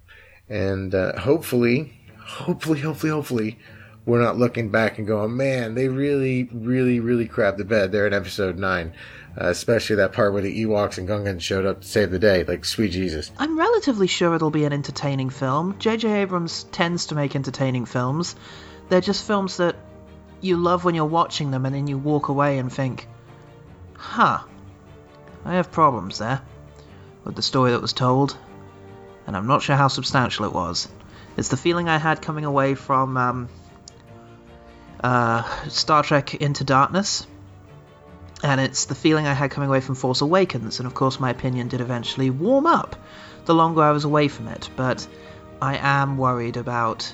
and 0.48 0.94
uh, 0.94 1.18
hopefully, 1.18 1.92
hopefully, 2.18 2.80
hopefully, 2.80 3.12
hopefully, 3.12 3.58
we're 4.06 4.22
not 4.22 4.36
looking 4.36 4.70
back 4.70 4.98
and 4.98 5.06
going, 5.06 5.36
man, 5.36 5.74
they 5.74 5.88
really, 5.88 6.48
really, 6.52 7.00
really 7.00 7.26
crapped 7.26 7.56
the 7.56 7.64
bed 7.64 7.92
there 7.92 8.06
in 8.06 8.12
episode 8.12 8.58
nine. 8.58 8.92
Uh, 9.37 9.48
especially 9.48 9.96
that 9.96 10.12
part 10.12 10.33
where 10.33 10.42
the 10.42 10.64
Ewoks 10.64 10.96
and 10.96 11.09
Gungans 11.09 11.40
showed 11.40 11.66
up 11.66 11.80
to 11.80 11.87
save 11.88 12.12
the 12.12 12.20
day. 12.20 12.44
Like, 12.44 12.64
sweet 12.64 12.92
Jesus. 12.92 13.33
I'm 13.37 13.59
relatively 13.59 14.07
sure 14.07 14.33
it'll 14.35 14.50
be 14.50 14.64
an 14.64 14.72
entertaining 14.72 15.28
film. 15.28 15.76
J.J. 15.80 16.22
Abrams 16.22 16.62
tends 16.70 17.07
to 17.07 17.16
make 17.16 17.35
entertaining 17.35 17.85
films. 17.85 18.37
They're 18.88 19.00
just 19.00 19.26
films 19.26 19.57
that 19.57 19.74
you 20.40 20.57
love 20.57 20.85
when 20.85 20.94
you're 20.94 21.04
watching 21.04 21.50
them 21.50 21.66
and 21.66 21.74
then 21.74 21.88
you 21.88 21.98
walk 21.98 22.28
away 22.28 22.59
and 22.59 22.72
think, 22.72 23.09
huh, 23.96 24.38
I 25.44 25.54
have 25.54 25.72
problems 25.72 26.18
there 26.18 26.40
with 27.24 27.35
the 27.35 27.42
story 27.42 27.72
that 27.72 27.83
was 27.83 27.92
told, 27.92 28.37
and 29.26 29.37
I'm 29.37 29.46
not 29.46 29.62
sure 29.62 29.76
how 29.76 29.88
substantial 29.88 30.44
it 30.44 30.52
was. 30.52 30.88
It's 31.37 31.48
the 31.48 31.56
feeling 31.56 31.88
I 31.88 31.98
had 31.98 32.22
coming 32.22 32.44
away 32.44 32.74
from 32.74 33.16
um, 33.16 33.48
uh, 35.02 35.68
Star 35.68 36.02
Trek 36.02 36.34
Into 36.34 36.64
Darkness 36.64 37.26
and 38.44 38.60
it's 38.60 38.84
the 38.84 38.94
feeling 38.94 39.26
I 39.26 39.32
had 39.32 39.50
coming 39.50 39.70
away 39.70 39.80
from 39.80 39.94
Force 39.94 40.20
Awakens, 40.20 40.78
and 40.78 40.87
of 40.87 40.92
course, 40.92 41.18
my 41.18 41.30
opinion 41.30 41.68
did 41.68 41.80
eventually 41.80 42.28
warm 42.28 42.66
up 42.66 42.94
the 43.46 43.54
longer 43.54 43.82
I 43.82 43.92
was 43.92 44.04
away 44.04 44.28
from 44.28 44.48
it, 44.48 44.68
but 44.76 45.06
I 45.62 45.78
am 45.78 46.18
worried 46.18 46.58
about 46.58 47.12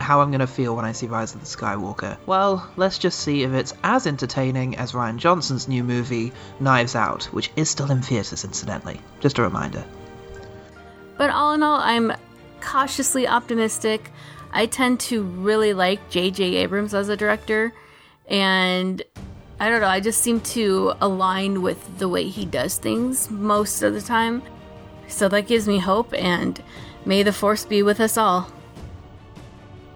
how 0.00 0.20
I'm 0.20 0.30
going 0.30 0.40
to 0.40 0.48
feel 0.48 0.74
when 0.74 0.84
I 0.84 0.90
see 0.90 1.06
Rise 1.06 1.32
of 1.34 1.40
the 1.40 1.46
Skywalker. 1.46 2.16
Well, 2.26 2.68
let's 2.76 2.98
just 2.98 3.20
see 3.20 3.44
if 3.44 3.52
it's 3.52 3.72
as 3.84 4.08
entertaining 4.08 4.76
as 4.76 4.92
Rian 4.92 5.18
Johnson's 5.18 5.68
new 5.68 5.84
movie, 5.84 6.32
Knives 6.58 6.96
Out, 6.96 7.24
which 7.26 7.52
is 7.54 7.70
still 7.70 7.90
in 7.92 8.02
theaters, 8.02 8.44
incidentally. 8.44 9.00
Just 9.20 9.38
a 9.38 9.42
reminder. 9.42 9.84
But 11.16 11.30
all 11.30 11.52
in 11.54 11.62
all, 11.62 11.78
I'm 11.80 12.12
cautiously 12.60 13.26
optimistic. 13.26 14.10
I 14.52 14.66
tend 14.66 15.00
to 15.00 15.22
really 15.22 15.72
like 15.72 16.10
J.J. 16.10 16.56
Abrams 16.56 16.94
as 16.94 17.08
a 17.08 17.16
director, 17.16 17.72
and 18.28 19.02
I 19.60 19.68
don't 19.68 19.80
know, 19.80 19.88
I 19.88 20.00
just 20.00 20.20
seem 20.20 20.40
to 20.40 20.94
align 21.00 21.62
with 21.62 21.98
the 21.98 22.08
way 22.08 22.28
he 22.28 22.44
does 22.44 22.78
things 22.78 23.30
most 23.30 23.82
of 23.82 23.94
the 23.94 24.00
time. 24.00 24.42
So 25.08 25.28
that 25.28 25.46
gives 25.46 25.68
me 25.68 25.78
hope, 25.78 26.12
and 26.14 26.60
may 27.04 27.22
the 27.22 27.32
Force 27.32 27.64
be 27.64 27.82
with 27.82 28.00
us 28.00 28.16
all. 28.16 28.50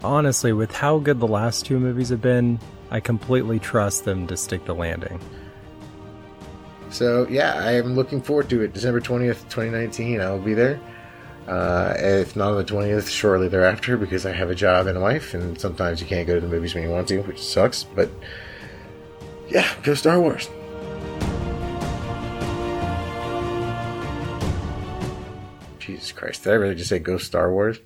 Honestly, 0.03 0.53
with 0.53 0.71
how 0.73 0.99
good 0.99 1.19
the 1.19 1.27
last 1.27 1.65
two 1.65 1.79
movies 1.79 2.09
have 2.09 2.21
been, 2.21 2.59
I 2.89 2.99
completely 2.99 3.59
trust 3.59 4.05
them 4.05 4.27
to 4.27 4.37
stick 4.37 4.65
the 4.65 4.75
landing. 4.75 5.19
So, 6.89 7.27
yeah, 7.29 7.53
I 7.55 7.73
am 7.73 7.95
looking 7.95 8.21
forward 8.21 8.49
to 8.49 8.61
it. 8.61 8.73
December 8.73 9.01
20th, 9.01 9.43
2019, 9.49 10.21
I 10.21 10.31
will 10.31 10.39
be 10.39 10.53
there. 10.53 10.79
Uh, 11.49 11.95
if 11.97 12.35
not 12.35 12.51
on 12.51 12.57
the 12.57 12.63
20th, 12.63 13.09
shortly 13.09 13.47
thereafter, 13.47 13.97
because 13.97 14.23
I 14.23 14.31
have 14.33 14.51
a 14.51 14.55
job 14.55 14.85
and 14.85 14.95
a 14.95 15.01
wife, 15.01 15.33
and 15.33 15.59
sometimes 15.59 15.99
you 15.99 16.05
can't 16.05 16.27
go 16.27 16.35
to 16.35 16.41
the 16.41 16.47
movies 16.47 16.75
when 16.75 16.83
you 16.83 16.91
want 16.91 17.07
to, 17.07 17.21
which 17.21 17.43
sucks, 17.43 17.83
but 17.83 18.07
yeah, 19.47 19.67
go 19.81 19.95
Star 19.95 20.21
Wars. 20.21 20.47
Jesus 25.79 26.11
Christ, 26.11 26.43
did 26.43 26.53
I 26.53 26.55
really 26.57 26.75
just 26.75 26.89
say 26.89 26.99
go 26.99 27.17
Star 27.17 27.51
Wars? 27.51 27.79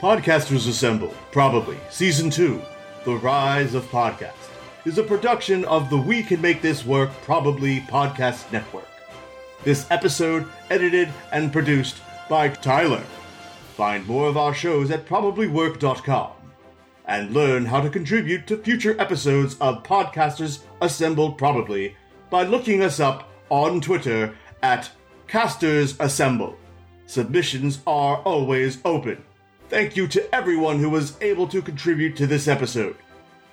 Podcasters 0.00 0.66
Assemble, 0.66 1.12
probably, 1.30 1.76
Season 1.90 2.30
2, 2.30 2.62
The 3.04 3.16
Rise 3.16 3.74
of 3.74 3.84
Podcast, 3.90 4.48
is 4.86 4.96
a 4.96 5.02
production 5.02 5.62
of 5.66 5.90
the 5.90 5.98
We 5.98 6.22
Can 6.22 6.40
Make 6.40 6.62
This 6.62 6.86
Work 6.86 7.10
Probably 7.20 7.80
Podcast 7.80 8.50
Network. 8.50 8.88
This 9.62 9.86
episode 9.90 10.46
edited 10.70 11.10
and 11.32 11.52
produced 11.52 11.96
by 12.30 12.48
Tyler. 12.48 13.04
Find 13.76 14.06
more 14.06 14.26
of 14.26 14.38
our 14.38 14.54
shows 14.54 14.90
at 14.90 15.04
probablywork.com 15.04 16.30
and 17.04 17.34
learn 17.34 17.66
how 17.66 17.82
to 17.82 17.90
contribute 17.90 18.46
to 18.46 18.56
future 18.56 18.98
episodes 18.98 19.58
of 19.60 19.82
Podcasters 19.82 20.60
Assemble 20.80 21.32
Probably 21.32 21.94
by 22.30 22.44
looking 22.44 22.82
us 22.82 23.00
up 23.00 23.28
on 23.50 23.82
Twitter 23.82 24.34
at 24.62 24.90
Casters 25.28 25.94
Assemble. 26.00 26.56
Submissions 27.04 27.80
are 27.86 28.16
always 28.22 28.78
open. 28.86 29.22
Thank 29.70 29.96
you 29.96 30.08
to 30.08 30.34
everyone 30.34 30.80
who 30.80 30.90
was 30.90 31.16
able 31.20 31.46
to 31.46 31.62
contribute 31.62 32.16
to 32.16 32.26
this 32.26 32.48
episode. 32.48 32.96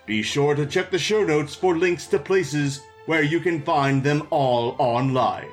Be 0.08 0.24
sure 0.24 0.56
to 0.56 0.66
check 0.66 0.90
the 0.90 0.98
show 0.98 1.24
notes 1.24 1.54
for 1.54 1.78
links 1.78 2.08
to 2.08 2.18
places 2.18 2.82
where 3.06 3.22
you 3.22 3.40
can 3.40 3.62
find 3.62 4.04
them 4.04 4.28
all 4.32 4.76
online. 4.80 5.48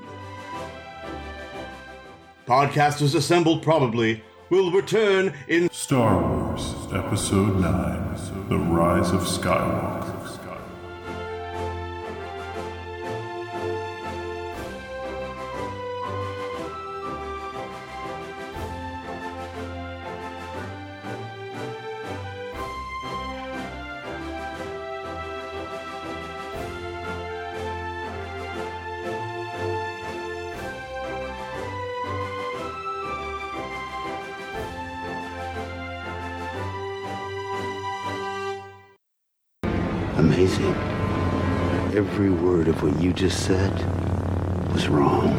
Podcasters 2.46 3.14
Assembled 3.14 3.62
Probably 3.62 4.24
will 4.48 4.72
return 4.72 5.34
in 5.48 5.68
Star 5.70 6.18
Wars 6.18 6.74
Episode 6.94 7.60
9 7.60 8.48
The 8.48 8.56
Rise 8.56 9.10
of 9.10 9.20
Skywalker. 9.20 10.23
What 42.84 43.00
you 43.00 43.14
just 43.14 43.46
said 43.46 43.72
was 44.74 44.88
wrong. 44.88 45.34